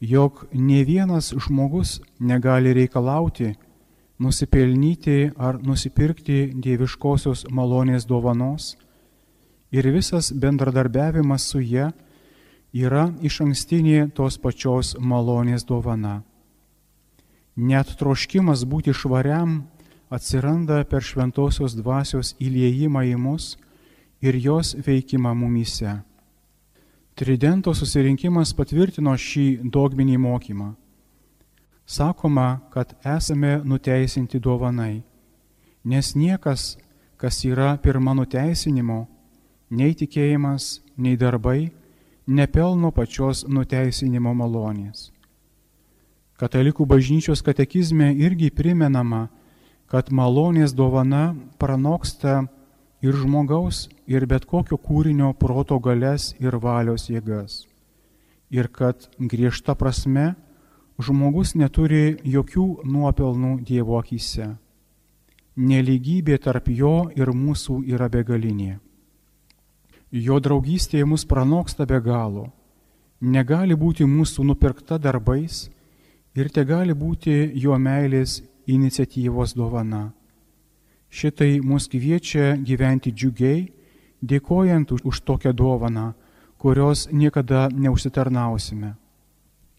jog 0.00 0.46
ne 0.52 0.84
vienas 0.84 1.32
žmogus 1.32 2.00
negali 2.20 2.74
reikalauti, 2.76 3.54
nusipelnyti 4.18 5.30
ar 5.36 5.58
nusipirkti 5.62 6.52
dieviškosios 6.54 7.46
malonės 7.52 8.06
dovanos 8.08 8.76
ir 9.72 9.88
visas 9.92 10.32
bendradarbiavimas 10.32 11.44
su 11.50 11.60
ja 11.60 11.90
yra 12.76 13.08
iš 13.22 13.40
ankstinė 13.44 14.10
tos 14.16 14.36
pačios 14.38 14.94
malonės 15.00 15.64
dovana. 15.64 16.22
Net 17.56 17.94
troškimas 17.98 18.64
būti 18.68 18.92
švariam 18.92 19.62
atsiranda 20.12 20.82
per 20.84 21.02
šventosios 21.02 21.76
dvasios 21.78 22.34
įliejimą 22.38 23.04
į 23.12 23.16
mus 23.16 23.54
ir 24.20 24.36
jos 24.36 24.74
veikimą 24.86 25.32
mumyse. 25.34 26.00
Tridento 27.16 27.72
susirinkimas 27.72 28.52
patvirtino 28.52 29.14
šį 29.16 29.46
dogminį 29.72 30.18
mokymą 30.20 30.74
sakoma, 31.86 32.60
kad 32.70 32.94
esame 33.04 33.60
nuteisinti 33.64 34.38
dovanai, 34.38 35.02
nes 35.84 36.14
niekas, 36.14 36.76
kas 37.16 37.44
yra 37.44 37.76
pirma 37.82 38.14
nuteisinimo, 38.14 39.06
nei 39.70 39.94
tikėjimas, 39.94 40.82
nei 40.98 41.16
darbai, 41.16 41.70
nepelno 42.26 42.90
pačios 42.90 43.44
nuteisinimo 43.48 44.34
malonės. 44.34 45.10
Katalikų 46.36 46.84
bažnyčios 46.84 47.40
katekizme 47.42 48.10
irgi 48.12 48.50
primenama, 48.50 49.28
kad 49.88 50.10
malonės 50.12 50.74
dovana 50.76 51.36
pranoksta 51.58 52.42
ir 53.00 53.16
žmogaus, 53.16 53.86
ir 54.06 54.26
bet 54.26 54.44
kokio 54.44 54.76
kūrinio 54.76 55.32
proto 55.38 55.78
galės 55.80 56.34
ir 56.42 56.58
valios 56.60 57.08
jėgas. 57.08 57.64
Ir 58.50 58.68
kad 58.68 59.08
griežta 59.18 59.74
prasme 59.74 60.34
žmogus 60.98 61.54
neturi 61.54 62.18
jokių 62.24 62.84
nuopelnų 62.84 63.60
Dievo 63.64 63.98
akise. 63.98 64.56
Neligybė 65.56 66.36
tarp 66.42 66.68
jo 66.68 67.08
ir 67.16 67.32
mūsų 67.32 67.80
yra 67.88 68.10
begalinė. 68.12 68.76
Jo 70.10 70.38
draugystė 70.40 71.04
mus 71.04 71.24
pranoksta 71.26 71.86
be 71.86 71.98
galo. 72.00 72.50
Negali 73.20 73.74
būti 73.74 74.04
mūsų 74.04 74.44
nupirkta 74.44 74.98
darbais 74.98 75.66
ir 76.36 76.50
te 76.52 76.64
gali 76.64 76.94
būti 76.94 77.50
jo 77.54 77.78
meilės 77.78 78.42
iniciatyvos 78.66 79.54
dovana. 79.56 80.12
Šitai 81.10 81.60
mus 81.64 81.88
kviečia 81.88 82.56
gyventi 82.60 83.12
džiugiai, 83.12 83.72
dėkojant 84.22 84.92
už 84.92 85.20
tokią 85.24 85.52
dovaną, 85.52 86.12
kurios 86.58 87.08
niekada 87.12 87.68
neužsitarnausime. 87.72 88.94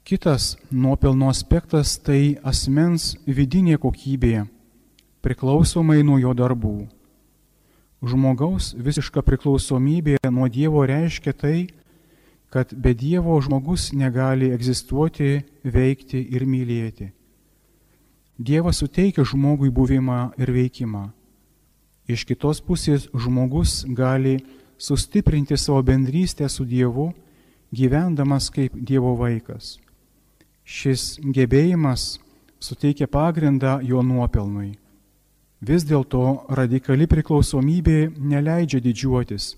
Kitas 0.07 0.55
nuopelno 0.71 1.29
aspektas 1.29 1.97
tai 1.99 2.37
asmens 2.43 3.17
vidinė 3.27 3.77
kokybė, 3.77 4.45
priklausomai 5.21 5.99
nuo 6.03 6.17
jo 6.17 6.33
darbų. 6.33 6.87
Žmogaus 8.05 8.75
visiška 8.77 9.23
priklausomybė 9.25 10.19
nuo 10.29 10.45
Dievo 10.53 10.83
reiškia 10.85 11.33
tai, 11.33 11.67
kad 12.53 12.69
be 12.73 12.93
Dievo 12.93 13.39
žmogus 13.41 13.89
negali 13.93 14.51
egzistuoti, 14.53 15.41
veikti 15.65 16.21
ir 16.21 16.45
mylėti. 16.45 17.09
Dievas 18.37 18.83
suteikia 18.83 19.25
žmogui 19.25 19.71
buvimą 19.73 20.37
ir 20.37 20.53
veikimą. 20.53 21.07
Iš 22.07 22.23
kitos 22.29 22.61
pusės 22.61 23.09
žmogus 23.17 23.81
gali 23.89 24.37
sustiprinti 24.77 25.57
savo 25.57 25.81
bendrystę 25.81 26.45
su 26.49 26.65
Dievu, 26.69 27.09
gyvendamas 27.73 28.51
kaip 28.53 28.77
Dievo 28.77 29.15
vaikas. 29.17 29.79
Šis 30.63 31.17
gebėjimas 31.19 32.19
suteikia 32.61 33.09
pagrindą 33.09 33.79
jo 33.81 34.05
nuopelnui. 34.05 34.77
Vis 35.61 35.85
dėlto 35.89 36.45
radikali 36.53 37.07
priklausomybė 37.09 38.13
neleidžia 38.17 38.77
didžiuotis, 38.77 39.55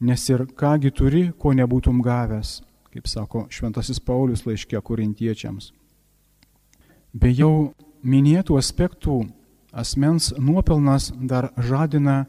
nes 0.00 0.28
ir 0.28 0.44
kągi 0.52 0.90
turi, 0.92 1.22
ko 1.38 1.54
nebūtum 1.56 2.02
gavęs, 2.04 2.60
kaip 2.92 3.08
sako 3.08 3.46
Šventasis 3.48 4.00
Paulius 4.00 4.44
laiškė 4.44 4.82
korintiečiams. 4.84 5.72
Be 7.12 7.32
jau 7.32 7.72
minėtų 8.04 8.58
aspektų 8.60 9.22
asmens 9.72 10.34
nuopelnas 10.36 11.12
dar 11.16 11.48
žadina 11.56 12.26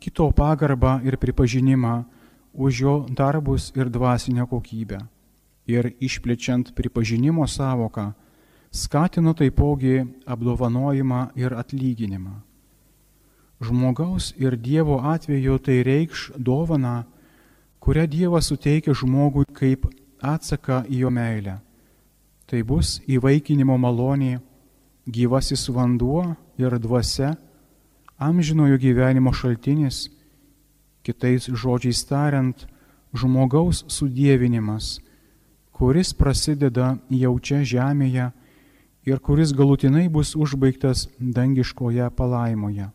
kito 0.00 0.28
pagarbą 0.36 1.00
ir 1.06 1.16
pripažinimą 1.16 2.04
už 2.52 2.80
jo 2.84 2.94
darbus 3.08 3.72
ir 3.76 3.88
dvasinę 3.88 4.44
kokybę 4.50 5.00
ir 5.66 5.92
išplečiant 6.00 6.74
pripažinimo 6.74 7.46
savoką, 7.46 8.12
skatino 8.72 9.34
taipogi 9.34 10.04
apdovanojimą 10.26 11.26
ir 11.36 11.54
atlyginimą. 11.54 12.40
Žmogaus 13.62 14.32
ir 14.40 14.56
Dievo 14.56 14.98
atveju 15.04 15.58
tai 15.58 15.82
reikš 15.86 16.32
dovana, 16.36 17.04
kurią 17.78 18.06
Dievas 18.10 18.48
suteikia 18.50 18.94
žmogui 18.94 19.46
kaip 19.54 19.86
atsaką 20.18 20.82
į 20.88 21.04
jo 21.04 21.10
meilę. 21.10 21.60
Tai 22.46 22.62
bus 22.66 22.98
įvaikinimo 23.06 23.76
malonė, 23.78 24.40
gyvasis 25.06 25.68
vanduo 25.70 26.34
ir 26.58 26.74
dvasia, 26.78 27.36
amžinojo 28.18 28.78
gyvenimo 28.82 29.30
šaltinis, 29.32 30.08
kitais 31.06 31.46
žodžiais 31.46 32.02
tariant, 32.06 32.66
žmogaus 33.14 33.84
sudėvinimas 33.86 34.98
kuris 35.82 36.12
prasideda 36.14 36.92
jau 37.10 37.32
čia 37.42 37.64
žemėje 37.66 38.28
ir 39.04 39.18
kuris 39.18 39.52
galutinai 39.52 40.08
bus 40.08 40.34
užbaigtas 40.36 41.08
dangiškoje 41.18 42.10
palaimoje. 42.16 42.88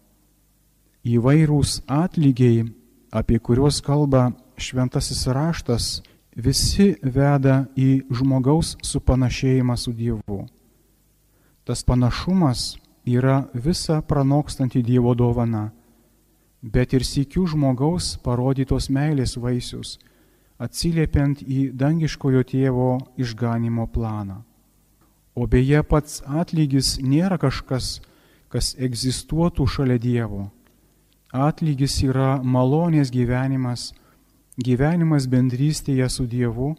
Įvairūs 1.08 1.82
atlygiai, 1.88 2.66
apie 3.12 3.40
kuriuos 3.40 3.80
kalba 3.84 4.32
šventasis 4.60 5.28
raštas, 5.32 6.02
visi 6.36 6.96
veda 7.04 7.66
į 7.76 8.08
žmogaus 8.12 8.76
supanašėjimą 8.84 9.78
su 9.78 9.94
Dievu. 9.94 10.42
Tas 11.64 11.84
panašumas 11.84 12.76
yra 13.08 13.46
visa 13.54 14.02
pranokstanti 14.02 14.84
Dievo 14.84 15.16
dovana, 15.16 15.72
bet 16.62 16.94
ir 16.94 17.04
sėkių 17.08 17.48
žmogaus 17.54 18.16
parodytos 18.24 18.90
meilės 18.90 19.38
vaisius 19.40 19.98
atsiliepiant 20.58 21.44
į 21.46 21.70
dangiškojo 21.78 22.44
tėvo 22.50 22.92
išganimo 23.22 23.86
planą. 23.94 24.42
O 25.38 25.46
beje, 25.46 25.84
pats 25.86 26.24
atlygis 26.26 26.96
nėra 26.98 27.38
kažkas, 27.38 28.00
kas 28.50 28.72
egzistuotų 28.82 29.68
šalia 29.70 30.00
Dievo. 30.02 30.48
Atlygis 31.30 32.00
yra 32.02 32.40
malonės 32.42 33.12
gyvenimas, 33.14 33.92
gyvenimas 34.58 35.28
bendrystėje 35.30 36.08
su 36.10 36.26
Dievu, 36.26 36.72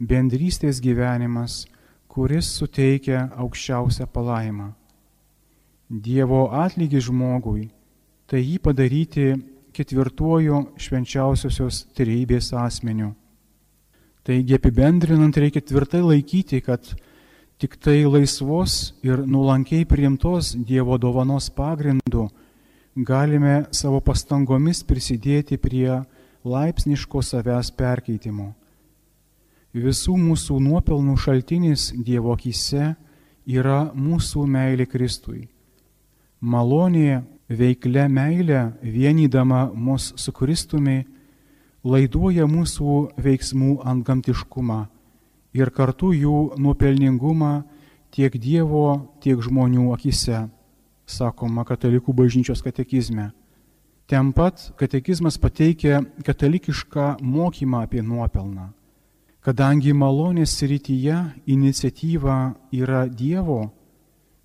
bendrystės 0.00 0.80
gyvenimas, 0.80 1.66
kuris 2.08 2.48
suteikia 2.56 3.26
aukščiausią 3.36 4.08
palaimą. 4.08 4.72
Dievo 5.92 6.46
atlygis 6.64 7.10
žmogui- 7.10 7.68
tai 8.28 8.40
jį 8.40 8.58
padaryti 8.64 9.28
ketvirtuoju 9.76 10.64
švenčiausiosios 10.80 11.84
trybės 11.92 12.54
asmeniu. 12.56 13.12
Taigi 14.24 14.56
apibendrinant 14.56 15.36
reikia 15.36 15.60
tvirtai 15.60 16.00
laikyti, 16.00 16.62
kad 16.64 16.94
tik 17.62 17.76
tai 17.78 18.02
laisvos 18.02 18.90
ir 19.06 19.20
nulankiai 19.22 19.84
priimtos 19.86 20.48
Dievo 20.66 20.96
dovanos 20.98 21.46
pagrindu 21.46 22.24
galime 22.96 23.68
savo 23.70 24.00
pastangomis 24.02 24.80
prisidėti 24.82 25.60
prie 25.62 26.00
laipsniško 26.42 27.22
savęs 27.22 27.70
perkeitimo. 27.78 28.48
Visų 29.78 30.16
mūsų 30.18 30.58
nuopelnų 30.58 31.14
šaltinis 31.22 31.92
Dievo 31.94 32.34
akise 32.34 32.96
yra 33.46 33.92
mūsų 33.94 34.42
meilė 34.56 34.88
Kristui. 34.90 35.46
Malonė, 36.40 37.22
veiklia 37.46 38.08
meilė, 38.10 38.72
vienydama 38.82 39.68
mus 39.70 40.10
su 40.18 40.34
Kristumi, 40.34 41.04
laiduoja 41.86 42.50
mūsų 42.50 42.98
veiksmų 43.22 43.76
antgamtiškumą 43.94 44.80
ir 45.54 45.70
kartu 45.70 46.12
jų 46.16 46.58
nuopelningumą 46.58 47.62
tiek 48.12 48.34
Dievo, 48.36 49.16
tiek 49.20 49.40
žmonių 49.40 49.92
akise 49.94 50.48
sakoma 51.06 51.64
katalikų 51.64 52.14
bažnyčios 52.16 52.62
katekizme. 52.64 53.30
Ten 54.06 54.32
pat 54.32 54.72
katekizmas 54.76 55.38
pateikia 55.40 56.02
katalikišką 56.26 57.16
mokymą 57.22 57.84
apie 57.86 58.02
nuopelną. 58.02 58.70
Kadangi 59.42 59.92
malonės 59.92 60.54
srityje 60.58 61.16
iniciatyva 61.50 62.54
yra 62.70 63.06
Dievo, 63.08 63.72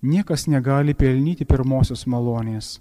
niekas 0.02 0.48
negali 0.50 0.94
pelnyti 0.94 1.46
pirmosios 1.46 2.06
malonės, 2.06 2.78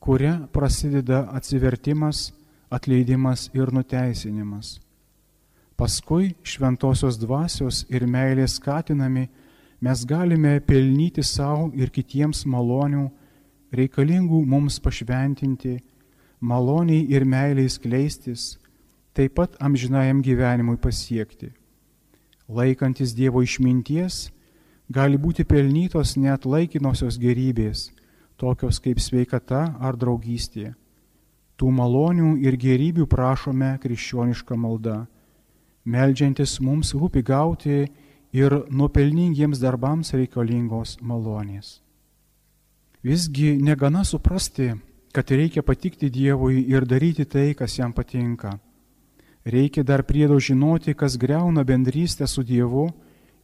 kuria 0.00 0.42
prasideda 0.52 1.24
atsivertimas, 1.32 2.32
atleidimas 2.68 3.48
ir 3.56 3.72
nuteisinimas. 3.72 4.83
Paskui 5.76 6.34
šventosios 6.46 7.16
dvasios 7.18 7.82
ir 7.90 8.06
meilės 8.06 8.60
skatinami 8.60 9.26
mes 9.82 10.04
galime 10.06 10.60
pelnyti 10.62 11.22
savo 11.26 11.72
ir 11.74 11.90
kitiems 11.90 12.44
malonių 12.46 13.08
reikalingų 13.74 14.44
mums 14.46 14.78
pašventinti, 14.78 15.80
maloniai 16.40 17.08
ir 17.10 17.26
meiliai 17.26 17.70
skleistis, 17.72 18.54
taip 19.14 19.34
pat 19.38 19.56
amžinajam 19.58 20.22
gyvenimui 20.22 20.78
pasiekti. 20.78 21.50
Laikantis 22.46 23.14
Dievo 23.16 23.42
išminties, 23.42 24.28
gali 24.92 25.18
būti 25.18 25.46
pelnytos 25.48 26.14
net 26.20 26.46
laikinosios 26.46 27.18
gerybės, 27.18 27.88
tokios 28.36 28.78
kaip 28.84 29.00
sveikata 29.00 29.72
ar 29.80 29.98
draugystė. 29.98 30.74
Tų 31.58 31.70
malonių 31.70 32.36
ir 32.42 32.58
gerybių 32.58 33.06
prašome 33.10 33.74
krikščionišką 33.82 34.58
maldą, 34.58 35.04
melžiantis 35.84 36.58
mums 36.60 36.94
rūpi 36.94 37.22
gauti 37.22 37.84
ir 38.34 38.56
nuopelningiems 38.70 39.60
darbams 39.62 40.14
reikalingos 40.16 40.98
malonės. 41.00 41.80
Visgi 43.04 43.54
negana 43.60 44.04
suprasti, 44.04 44.72
kad 45.12 45.30
reikia 45.30 45.62
patikti 45.62 46.08
Dievui 46.10 46.64
ir 46.72 46.86
daryti 46.88 47.26
tai, 47.28 47.52
kas 47.54 47.76
jam 47.78 47.92
patinka. 47.92 48.56
Reikia 49.44 49.84
dar 49.84 50.02
priedo 50.02 50.38
žinoti, 50.40 50.94
kas 50.94 51.18
greuna 51.20 51.64
bendrystę 51.64 52.26
su 52.26 52.42
Dievu 52.42 52.88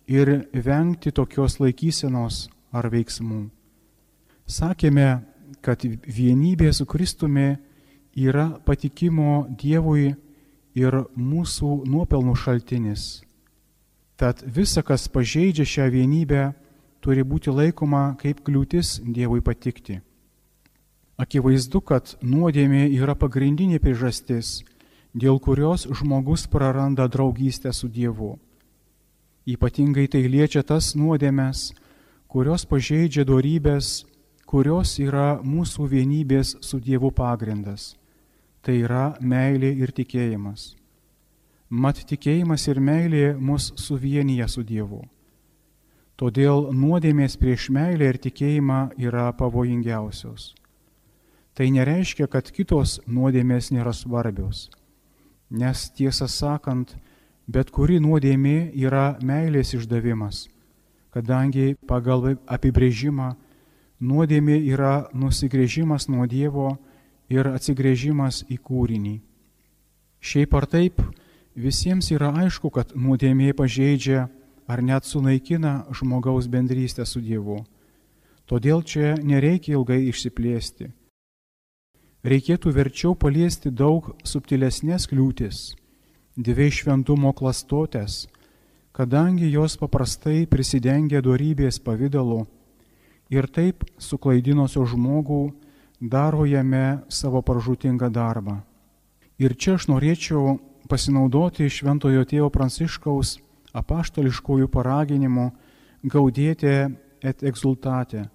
ir 0.09 0.49
vengti 0.53 1.13
tokios 1.13 1.61
laikysenos 1.61 2.49
ar 2.73 2.89
veiksmų. 2.91 3.51
Sakėme, 4.49 5.21
kad 5.61 5.85
vienybė 5.85 6.73
su 6.73 6.87
Kristumi 6.89 7.53
yra 8.17 8.49
patikimo 8.65 9.45
Dievui 9.61 10.15
ir 10.75 10.97
mūsų 11.17 11.85
nuopelnų 11.89 12.37
šaltinis. 12.37 13.23
Tad 14.21 14.43
visa, 14.45 14.83
kas 14.83 15.09
pažeidžia 15.09 15.65
šią 15.65 15.87
vienybę, 15.95 16.51
turi 17.01 17.25
būti 17.25 17.53
laikoma 17.53 18.17
kaip 18.21 18.43
kliūtis 18.45 19.01
Dievui 19.01 19.41
patikti. 19.41 20.01
Akivaizdu, 21.21 21.81
kad 21.81 22.15
nuodėmė 22.25 22.87
yra 22.97 23.15
pagrindinė 23.17 23.81
priežastis, 23.81 24.61
dėl 25.13 25.41
kurios 25.41 25.87
žmogus 25.89 26.47
praranda 26.49 27.09
draugystę 27.09 27.73
su 27.73 27.89
Dievu. 27.89 28.39
Ypatingai 29.49 30.07
tai 30.09 30.23
liečia 30.29 30.63
tas 30.63 30.95
nuodėmės, 30.95 31.73
kurios 32.29 32.65
pažeidžia 32.69 33.25
darybės, 33.29 34.05
kurios 34.47 34.99
yra 35.01 35.41
mūsų 35.43 35.89
vienybės 35.91 36.57
su 36.61 36.81
Dievu 36.81 37.11
pagrindas. 37.11 38.00
Tai 38.61 38.77
yra 38.77 39.05
meilė 39.21 39.71
ir 39.81 39.93
tikėjimas. 39.97 40.75
Mat 41.71 42.03
tikėjimas 42.11 42.67
ir 42.69 42.81
meilė 42.83 43.27
mus 43.39 43.71
suvienyje 43.79 44.49
su 44.51 44.65
Dievu. 44.67 45.05
Todėl 46.21 46.67
nuodėmės 46.77 47.39
prieš 47.41 47.71
meilę 47.73 48.11
ir 48.11 48.19
tikėjimą 48.21 48.81
yra 49.01 49.31
pavojingiausios. 49.39 50.51
Tai 51.57 51.71
nereiškia, 51.73 52.27
kad 52.29 52.51
kitos 52.53 52.99
nuodėmės 53.09 53.71
nėra 53.73 53.95
svarbios. 53.97 54.69
Nes 55.51 55.87
tiesą 55.97 56.29
sakant, 56.29 56.93
bet 57.49 57.73
kuri 57.73 57.97
nuodėmė 58.03 58.73
yra 58.77 59.17
meilės 59.25 59.73
išdavimas, 59.79 60.45
kadangi 61.15 61.79
pagal 61.89 62.35
apibrėžimą 62.45 63.33
nuodėmė 64.01 64.61
yra 64.69 65.09
nusigrėžimas 65.15 66.09
nuo 66.13 66.29
Dievo 66.29 66.77
ir 67.31 67.49
atsigrėžimas 67.49 68.45
į 68.51 68.59
kūrinį. 68.59 69.17
Šiaip 70.21 70.55
ar 70.59 70.67
taip, 70.69 71.01
visiems 71.55 72.11
yra 72.13 72.33
aišku, 72.45 72.69
kad 72.75 72.93
nuodėmė 72.93 73.55
pažeidžia 73.57 74.27
ar 74.71 74.83
net 74.83 75.07
sunaikina 75.09 75.87
žmogaus 75.95 76.51
bendrystę 76.51 77.07
su 77.07 77.23
Dievu. 77.23 77.63
Todėl 78.51 78.83
čia 78.83 79.15
nereikia 79.23 79.79
ilgai 79.79 80.03
išsiplėsti. 80.11 80.91
Reikėtų 82.27 82.73
verčiau 82.77 83.15
paliesti 83.17 83.71
daug 83.73 84.11
subtilesnės 84.27 85.07
kliūtis, 85.09 85.61
dvi 86.37 86.69
šventumo 86.69 87.33
klastotės, 87.33 88.27
kadangi 88.93 89.49
jos 89.49 89.79
paprastai 89.81 90.45
prisidengia 90.51 91.23
darybės 91.25 91.81
pavydalu 91.81 92.43
ir 93.33 93.47
taip 93.49 93.87
suklaidinusio 93.97 94.85
žmogų 94.93 95.43
daro 96.01 96.47
jame 96.49 97.03
savo 97.09 97.43
pražutingą 97.43 98.11
darbą. 98.11 98.61
Ir 99.39 99.55
čia 99.57 99.77
aš 99.77 99.89
norėčiau 99.89 100.59
pasinaudoti 100.89 101.69
Šventojo 101.71 102.25
tėvo 102.29 102.51
Pranciškaus 102.53 103.39
apaštališkųjų 103.77 104.69
paraginimų 104.73 105.47
gaudėti 106.05 106.75
et 107.23 107.43
exultate 107.45 108.27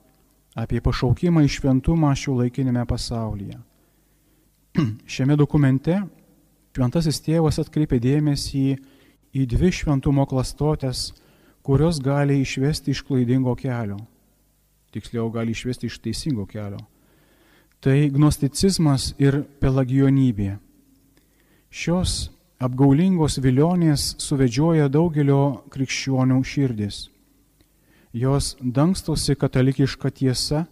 apie 0.55 0.79
pašaukimą 0.81 1.43
į 1.45 1.51
šventumą 1.57 2.13
šių 2.15 2.37
laikinėme 2.43 2.85
pasaulyje. 2.87 3.57
Šiame 5.13 5.35
dokumente 5.35 5.99
šventasis 6.75 7.19
tėvas 7.25 7.59
atkreipė 7.59 7.99
dėmesį 8.03 8.65
į 9.35 9.45
dvi 9.51 9.71
šventumo 9.75 10.23
klastotės, 10.29 11.11
kurios 11.65 11.99
gali 11.99 12.39
išvesti 12.43 12.93
iš 12.93 13.03
klaidingo 13.07 13.55
kelio. 13.59 13.99
Tiksliau, 14.95 15.27
gali 15.33 15.51
išvesti 15.51 15.89
iš 15.89 15.99
teisingo 15.99 16.45
kelio. 16.47 16.79
Tai 17.85 18.07
gnosticizmas 18.09 19.11
ir 19.21 19.43
pelagionybė. 19.61 20.55
Šios 21.69 22.31
apgaulingos 22.57 23.35
vilionės 23.37 24.15
suvedžioja 24.25 24.87
daugelio 24.89 25.67
krikščionių 25.69 26.39
širdis. 26.41 27.03
Jos 28.09 28.55
dangstosi 28.57 29.35
katalikiška 29.37 30.09
tiesa, 30.17 30.63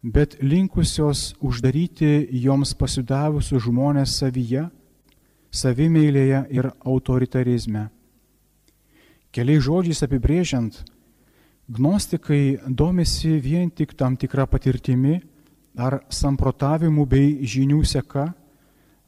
bet 0.00 0.38
linkusios 0.40 1.34
uždaryti 1.44 2.30
joms 2.40 2.72
pasidavusius 2.72 3.66
žmonės 3.66 4.14
savyje, 4.22 4.70
savimeilėje 5.52 6.46
ir 6.56 6.70
autoritarizme. 6.80 7.90
Keliais 9.28 9.66
žodžiais 9.68 10.00
apibrėžiant, 10.08 10.86
gnostikai 11.68 12.62
domisi 12.64 13.36
vien 13.44 13.68
tik 13.68 13.92
tam 13.92 14.16
tikrą 14.16 14.48
patirtimi 14.48 15.18
ar 15.76 16.00
samprotavimu 16.10 17.06
bei 17.06 17.38
žinių 17.46 17.84
seka, 17.86 18.30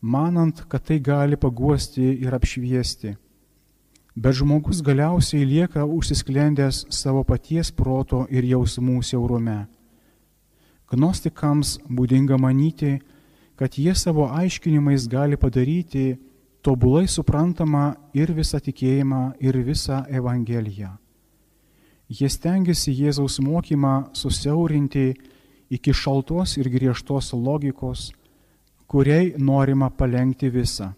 manant, 0.01 0.65
kad 0.69 0.85
tai 0.87 0.99
gali 0.99 1.37
paguosti 1.37 2.05
ir 2.23 2.35
apšviesti. 2.35 3.17
Bet 4.15 4.37
žmogus 4.37 4.83
galiausiai 4.85 5.47
lieka 5.49 5.87
užsisklendęs 5.89 6.87
savo 6.93 7.23
paties 7.25 7.71
proto 7.73 8.27
ir 8.29 8.45
jausmų 8.45 9.01
siaurume. 9.03 9.63
Gnostikams 10.93 11.79
būdinga 11.89 12.37
manyti, 12.37 12.99
kad 13.57 13.79
jie 13.79 13.95
savo 13.97 14.27
aiškinimais 14.29 15.09
gali 15.09 15.39
padaryti 15.41 16.19
tobulai 16.63 17.07
suprantama 17.09 17.95
ir 18.13 18.35
visą 18.37 18.61
tikėjimą, 18.61 19.39
ir 19.41 19.57
visą 19.65 20.05
Evangeliją. 20.11 20.93
Jie 22.13 22.29
stengiasi 22.29 22.93
Jėzaus 22.93 23.39
mokymą 23.41 24.13
susiaurinti 24.13 25.15
iki 25.73 25.95
šaltos 25.97 26.59
ir 26.61 26.69
griežtos 26.69 27.33
logikos, 27.33 28.11
kuriai 28.87 29.33
norima 29.39 29.89
palengti 29.91 30.51
visą. 30.53 30.93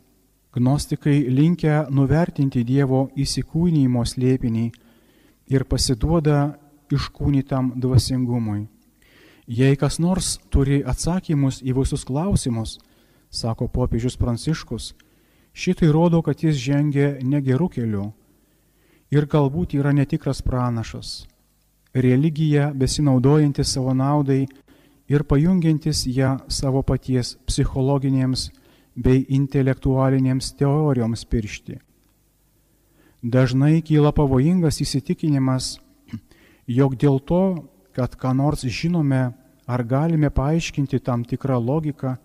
Gnostikai 0.55 1.25
linkę 1.31 1.87
nuvertinti 1.91 2.63
Dievo 2.67 3.09
įsikūnymo 3.19 4.03
slėpinį 4.07 4.67
ir 5.51 5.65
pasiduoda 5.71 6.55
iškūnytam 6.95 7.73
dvasingumui. 7.83 8.67
Jei 9.47 9.77
kas 9.77 9.99
nors 9.99 10.39
turi 10.51 10.81
atsakymus 10.87 11.61
į 11.63 11.75
visus 11.79 12.07
klausimus, 12.07 12.79
sako 13.31 13.69
popiežius 13.69 14.17
Pranciškus, 14.17 14.95
šitai 15.53 15.91
rodo, 15.93 16.23
kad 16.23 16.43
jis 16.43 16.57
žengia 16.59 17.17
negerų 17.23 17.69
kelių 17.77 18.07
ir 19.15 19.27
galbūt 19.31 19.77
yra 19.79 19.93
netikras 19.95 20.43
pranašas. 20.43 21.27
Religija 21.95 22.73
besinaudojanti 22.75 23.65
savo 23.65 23.95
naudai 23.95 24.47
ir 25.09 25.25
pajungiantis 25.25 26.05
ją 26.07 26.39
savo 26.49 26.83
paties 26.83 27.35
psichologinėms 27.47 28.49
bei 28.97 29.25
intelektualinėms 29.29 30.53
teorijoms 30.59 31.25
piršti. 31.29 31.79
Dažnai 33.25 33.81
kyla 33.83 34.13
pavojingas 34.13 34.81
įsitikinimas, 34.85 35.79
jog 36.69 36.97
dėl 37.01 37.21
to, 37.25 37.65
kad 37.97 38.17
ką 38.21 38.35
nors 38.37 38.65
žinome 38.69 39.33
ar 39.67 39.85
galime 39.85 40.31
paaiškinti 40.31 41.01
tam 41.01 41.25
tikrą 41.25 41.57
logiką, 41.59 42.17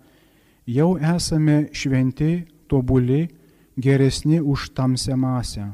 jau 0.66 0.96
esame 0.98 1.70
šventi, 1.72 2.44
tobuli, 2.68 3.28
geresni 3.76 4.40
už 4.40 4.70
tamsią 4.76 5.16
masę. 5.16 5.70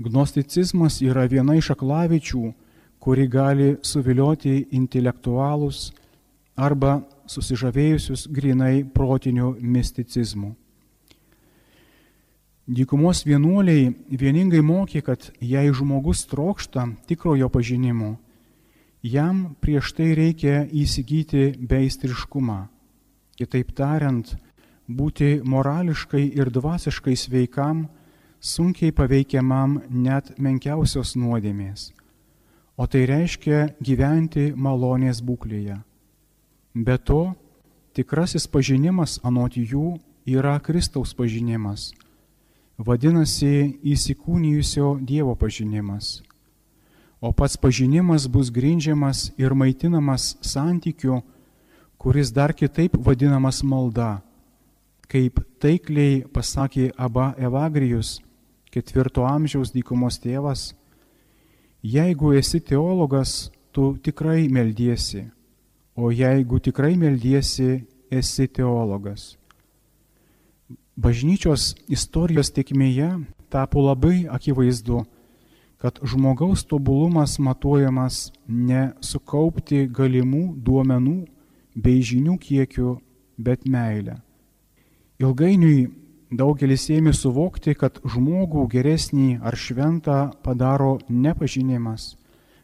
Gnosticizmas 0.00 1.02
yra 1.04 1.26
viena 1.28 1.58
iš 1.60 1.74
aklavičių, 1.74 2.42
kuri 3.00 3.26
gali 3.28 3.76
suvilioti 3.82 4.66
intelektualus 4.76 5.88
arba 6.56 7.00
susižavėjusius 7.30 8.26
grinai 8.28 8.82
protiniu 8.84 9.54
misticizmu. 9.60 10.52
Dykumos 12.70 13.24
vienuoliai 13.26 13.88
vieningai 14.20 14.60
mokė, 14.62 15.00
kad 15.02 15.30
jei 15.40 15.72
žmogus 15.74 16.26
trokšta 16.30 16.84
tikrojo 17.08 17.48
pažinimo, 17.50 18.12
jam 19.02 19.56
prieš 19.64 19.94
tai 19.96 20.12
reikia 20.14 20.66
įsigyti 20.68 21.54
beistriškumą. 21.56 22.60
Kitaip 23.40 23.72
tariant, 23.74 24.36
būti 24.86 25.40
morališkai 25.42 26.26
ir 26.36 26.52
dvasiškai 26.52 27.16
sveikam, 27.16 27.88
sunkiai 28.40 28.92
paveikiamam 28.92 29.80
net 29.88 30.36
menkiausios 30.38 31.16
nuodėmės 31.16 31.88
o 32.80 32.86
tai 32.88 33.04
reiškia 33.04 33.74
gyventi 33.84 34.54
malonės 34.56 35.20
būklėje. 35.20 35.76
Be 36.72 36.96
to, 36.96 37.34
tikrasis 37.92 38.46
pažinimas 38.48 39.18
anot 39.26 39.58
jų 39.58 39.98
yra 40.24 40.54
Kristaus 40.64 41.12
pažinimas, 41.12 41.90
vadinasi 42.80 43.76
įsikūnijusio 43.84 44.94
Dievo 45.04 45.36
pažinimas. 45.36 46.22
O 47.20 47.34
pats 47.36 47.60
pažinimas 47.60 48.24
bus 48.24 48.48
grindžiamas 48.48 49.28
ir 49.36 49.52
maitinamas 49.52 50.38
santykiu, 50.40 51.20
kuris 52.00 52.32
dar 52.32 52.56
kitaip 52.56 52.96
vadinamas 52.96 53.60
malda, 53.60 54.22
kaip 55.04 55.44
taikliai 55.60 56.22
pasakė 56.32 56.94
Aba 56.96 57.34
Evagrijus, 57.36 58.22
ketvirto 58.72 59.28
amžiaus 59.28 59.74
dykumos 59.74 60.16
tėvas, 60.22 60.70
Jeigu 61.82 62.34
esi 62.36 62.60
teologas, 62.60 63.50
tu 63.72 63.96
tikrai 63.96 64.48
meldiesi, 64.48 65.24
o 65.96 66.10
jeigu 66.12 66.60
tikrai 66.60 66.96
meldiesi, 66.96 67.86
esi 68.10 68.46
teologas. 68.48 69.38
Bažnyčios 71.00 71.72
istorijos 71.88 72.50
tekmėje 72.52 73.08
tapo 73.48 73.80
labai 73.80 74.26
akivaizdu, 74.28 75.06
kad 75.80 75.96
žmogaus 76.04 76.66
tobulumas 76.68 77.38
matuojamas 77.40 78.28
ne 78.44 78.90
sukaupti 79.00 79.86
galimų 79.88 80.42
duomenų 80.60 81.16
bei 81.72 82.02
žinių 82.04 82.36
kiekiu, 82.42 82.98
bet 83.40 83.64
meilę. 83.64 84.18
Ilgainiui 85.16 85.88
daugelis 86.30 86.86
ėmė 86.90 87.12
suvokti, 87.16 87.74
kad 87.74 87.98
žmogų 88.06 88.66
geresnį 88.70 89.40
ar 89.42 89.56
šventą 89.58 90.30
padaro 90.44 90.98
ne 91.08 91.34
pažinimas, 91.34 92.14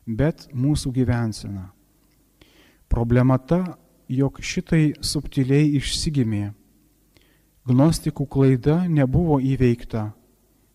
bet 0.06 0.46
mūsų 0.54 0.92
gyvensena. 0.94 1.70
Problema 2.88 3.38
ta, 3.38 3.76
jog 4.08 4.38
šitai 4.38 4.94
subtiliai 5.02 5.74
išsigimė. 5.80 6.52
Gnostikų 7.66 8.28
klaida 8.30 8.84
nebuvo 8.86 9.40
įveikta, 9.42 10.12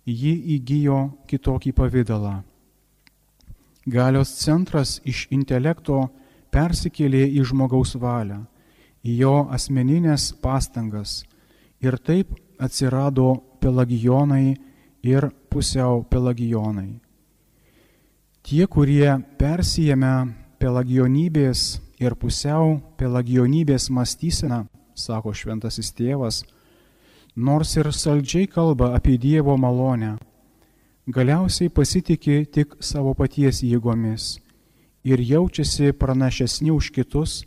ji 0.06 0.34
įgyjo 0.58 1.02
kitokį 1.32 1.72
pavydalą. 1.78 2.42
Galios 3.88 4.36
centras 4.38 5.00
iš 5.08 5.26
intelekto 5.32 6.10
persikėlė 6.52 7.24
į 7.40 7.46
žmogaus 7.48 7.96
valią, 7.96 8.44
į 9.08 9.16
jo 9.24 9.36
asmeninės 9.50 10.34
pastangas 10.44 11.22
ir 11.82 11.98
taip 11.98 12.36
atsirado 12.62 13.34
pelagijonai 13.62 14.56
ir 15.04 15.30
pusiau 15.50 16.04
pelagijonai. 16.10 17.00
Tie, 18.42 18.66
kurie 18.66 19.10
persijėmė 19.38 20.14
pelagijonybės 20.62 21.82
ir 22.02 22.16
pusiau 22.18 22.80
pelagijonybės 22.98 23.90
mąstyseną, 23.94 24.66
sako 24.98 25.34
šventasis 25.34 25.92
tėvas, 25.98 26.42
nors 27.36 27.76
ir 27.78 27.92
saldžiai 27.94 28.50
kalba 28.50 28.94
apie 28.98 29.18
Dievo 29.18 29.58
malonę, 29.58 30.16
galiausiai 31.08 31.70
pasitikė 31.70 32.44
tik 32.46 32.78
savo 32.82 33.14
paties 33.18 33.62
jėgomis 33.66 34.38
ir 35.04 35.22
jaučiasi 35.22 35.94
pranašesni 35.98 36.72
už 36.72 36.92
kitus, 36.94 37.42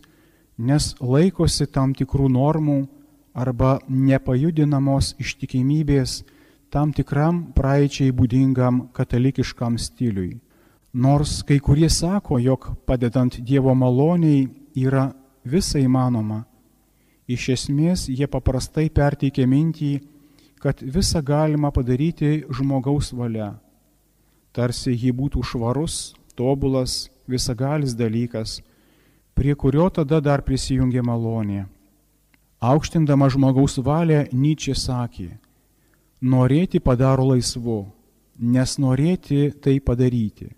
nes 0.59 0.95
laikosi 1.01 1.67
tam 1.67 1.95
tikrų 1.95 2.29
normų 2.31 2.79
arba 3.35 3.79
nepajudinamos 3.89 5.15
ištikimybės 5.19 6.23
tam 6.71 6.93
tikram 6.95 7.53
praeičiai 7.55 8.15
būdingam 8.15 8.89
katalikiškam 8.95 9.79
stiliui. 9.79 10.39
Nors 10.95 11.43
kai 11.47 11.59
kurie 11.59 11.91
sako, 11.91 12.39
jog 12.39 12.71
padedant 12.87 13.41
Dievo 13.43 13.75
maloniai 13.75 14.47
yra 14.79 15.09
visa 15.45 15.79
įmanoma, 15.83 16.45
iš 17.27 17.49
esmės 17.57 18.07
jie 18.09 18.27
paprastai 18.31 18.89
perteikia 18.91 19.47
mintį, 19.51 19.93
kad 20.63 20.81
visą 20.81 21.23
galima 21.23 21.71
padaryti 21.75 22.45
žmogaus 22.49 23.13
valia. 23.13 23.53
Tarsi 24.55 24.95
jį 24.95 25.11
būtų 25.19 25.43
švarus, 25.43 26.15
tobulas, 26.39 27.11
visagalis 27.27 27.95
dalykas, 27.99 28.61
prie 29.35 29.55
kurio 29.55 29.91
tada 29.91 30.21
dar 30.23 30.43
prisijungia 30.47 31.03
malonė. 31.03 31.67
Aukštindama 32.65 33.29
žmogaus 33.29 33.77
valią, 33.85 34.23
Nyčia 34.33 34.73
sakė, 34.79 35.35
norėti 36.25 36.81
padaro 36.81 37.27
laisvu, 37.35 37.83
nes 38.41 38.79
norėti 38.81 39.51
tai 39.61 39.75
padaryti. 39.85 40.49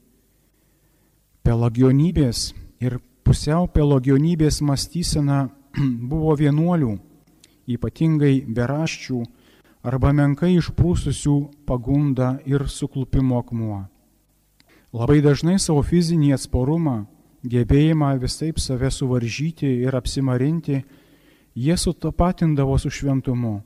Pelagionybės 1.43 2.53
ir 2.79 3.01
pusiau 3.27 3.67
pelagionybės 3.67 4.61
mąstysena 4.63 5.49
buvo 6.11 6.37
vienuolių, 6.39 6.93
ypatingai 7.75 8.45
beraščių 8.55 9.19
arba 9.87 10.13
menkai 10.15 10.53
išprūsusių 10.61 11.35
pagunda 11.67 12.37
ir 12.47 12.69
suklupimo 12.71 13.41
akmuo. 13.43 13.81
Labai 14.95 15.19
dažnai 15.27 15.59
savo 15.59 15.83
fizinį 15.83 16.37
atsparumą, 16.39 17.01
gebėjimą 17.43 18.13
visai 18.23 18.53
save 18.63 18.93
suvaržyti 18.95 19.73
ir 19.83 19.99
apsimarinti, 19.99 20.85
jie 21.57 21.77
sutapatindavo 21.77 22.79
su 22.79 22.91
šventumu. 22.91 23.61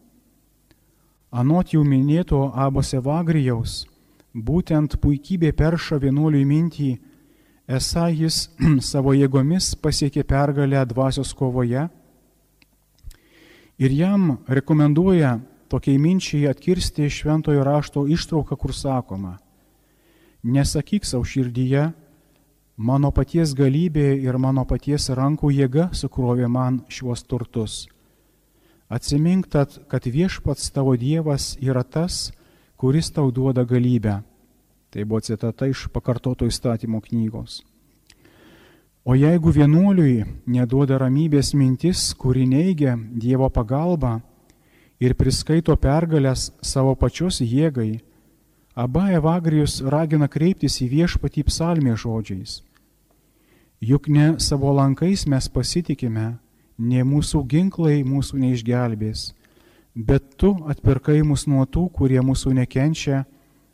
Anot 1.31 1.75
jau 1.75 1.83
minėto 1.85 2.41
Abos 2.55 2.95
Evagrijaus, 2.95 3.85
būtent 4.35 4.97
puikybė 5.03 5.53
perša 5.59 5.99
vienuoliui 6.03 6.47
mintį, 6.47 6.91
esą 7.67 8.09
jis 8.15 8.49
savo 8.91 9.15
jėgomis 9.15 9.75
pasiekė 9.83 10.25
pergalę 10.25 10.85
dvasios 10.87 11.35
kovoje 11.35 11.89
ir 13.81 13.95
jam 13.95 14.37
rekomenduoja 14.49 15.39
tokiai 15.71 15.99
minčiai 15.99 16.49
atkirsti 16.51 17.09
šventojo 17.11 17.63
rašto 17.65 18.05
ištrauką, 18.11 18.57
kur 18.59 18.75
sakoma, 18.75 19.39
nesakyk 20.43 21.07
savo 21.07 21.25
širdyje, 21.25 21.91
Mano 22.81 23.11
paties 23.13 23.51
galybė 23.53 24.15
ir 24.25 24.39
mano 24.41 24.63
paties 24.65 25.11
rankų 25.13 25.51
jėga 25.53 25.91
sukrovė 25.93 26.47
man 26.49 26.79
šiuos 26.89 27.27
turtus. 27.29 27.75
Atsimink 28.89 29.51
tad, 29.53 29.75
kad 29.85 30.07
viešpats 30.09 30.71
tavo 30.73 30.95
Dievas 30.97 31.59
yra 31.61 31.83
tas, 31.85 32.31
kuris 32.81 33.11
tau 33.13 33.29
duoda 33.31 33.67
galybę. 33.69 34.23
Tai 34.89 35.05
buvo 35.05 35.21
citata 35.21 35.69
iš 35.69 35.91
pakartoto 35.93 36.49
įstatymo 36.49 37.03
knygos. 37.05 37.59
O 39.05 39.13
jeigu 39.13 39.53
vienuoliui 39.53 40.25
neduoda 40.49 40.97
ramybės 41.05 41.53
mintis, 41.53 42.15
kuri 42.17 42.47
neigia 42.49 42.97
Dievo 42.97 43.51
pagalbą 43.53 44.23
ir 44.97 45.19
priskaito 45.21 45.77
pergalės 45.77 46.49
savo 46.65 46.97
pačios 46.97 47.45
jėgai, 47.45 48.01
Aba 48.73 49.11
Evagrijus 49.13 49.83
ragina 49.85 50.33
kreiptis 50.33 50.81
į 50.81 50.89
viešpatį 50.97 51.49
psalmė 51.51 52.01
žodžiais. 52.01 52.63
Juk 53.81 54.09
ne 54.09 54.35
savo 54.39 54.73
lankais 54.77 55.23
mes 55.25 55.47
pasitikime, 55.49 56.35
ne 56.77 57.01
mūsų 57.01 57.39
ginklai 57.49 58.03
mūsų 58.05 58.37
neišgelbės, 58.43 59.31
bet 59.97 60.37
tu 60.37 60.51
atpirkai 60.69 61.23
mus 61.25 61.47
nuo 61.49 61.65
tų, 61.65 61.87
kurie 61.89 62.21
mūsų 62.21 62.53
nekenčia, 62.59 63.25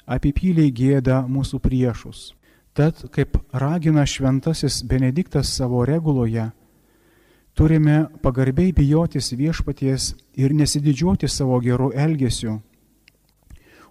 apipyliai 0.06 0.70
gėda 0.70 1.24
mūsų 1.26 1.58
priešus. 1.58 2.36
Tad, 2.70 3.02
kaip 3.10 3.34
ragina 3.50 4.06
šventasis 4.06 4.84
Benediktas 4.86 5.50
savo 5.50 5.82
reguloje, 5.82 6.52
turime 7.58 8.06
pagarbiai 8.22 8.70
bijotis 8.70 9.32
viešpaties 9.34 10.12
ir 10.38 10.54
nesididžiuoti 10.54 11.26
savo 11.26 11.58
gerų 11.58 11.90
elgesių, 11.98 12.60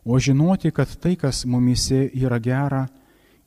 o 0.05 0.19
žinoti, 0.19 0.71
kad 0.71 0.87
tai, 0.95 1.17
kas 1.19 1.43
mumise 1.43 2.05
yra 2.13 2.39
gera, 2.39 2.85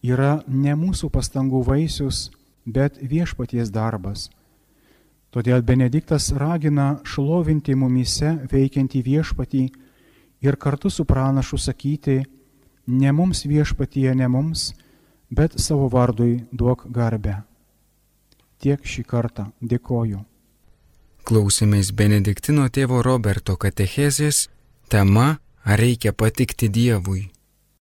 yra 0.05 0.43
ne 0.49 0.77
mūsų 0.77 1.09
pastangų 1.15 1.63
vaisius, 1.65 2.27
bet 2.69 3.01
viešpaties 3.01 3.73
darbas. 3.73 4.29
Todėl 5.33 5.63
Benediktas 5.65 6.31
ragina 6.37 7.01
šlovinti 7.05 7.75
mumise 7.77 8.37
veikiantį 8.53 9.03
viešpatį 9.05 9.65
ir 10.45 10.57
kartu 10.57 10.91
su 10.91 11.05
pranašu 11.05 11.59
sakyti, 11.59 12.23
ne 12.87 13.13
mums 13.13 13.45
viešpatyje, 13.49 14.15
ne 14.15 14.29
mums, 14.29 14.73
bet 15.31 15.59
savo 15.61 15.89
vardui 15.93 16.45
duok 16.53 16.87
garbę. 16.93 17.43
Tiek 18.59 18.85
šį 18.85 19.05
kartą 19.05 19.51
dėkoju. 19.61 20.23
Klausimais 21.29 21.93
Benediktino 21.93 22.65
tėvo 22.73 23.03
Roberto 23.05 23.59
katechezės 23.61 24.47
tema 24.89 25.37
Ar 25.69 25.77
reikia 25.77 26.15
patikti 26.17 26.71
Dievui? 26.73 27.29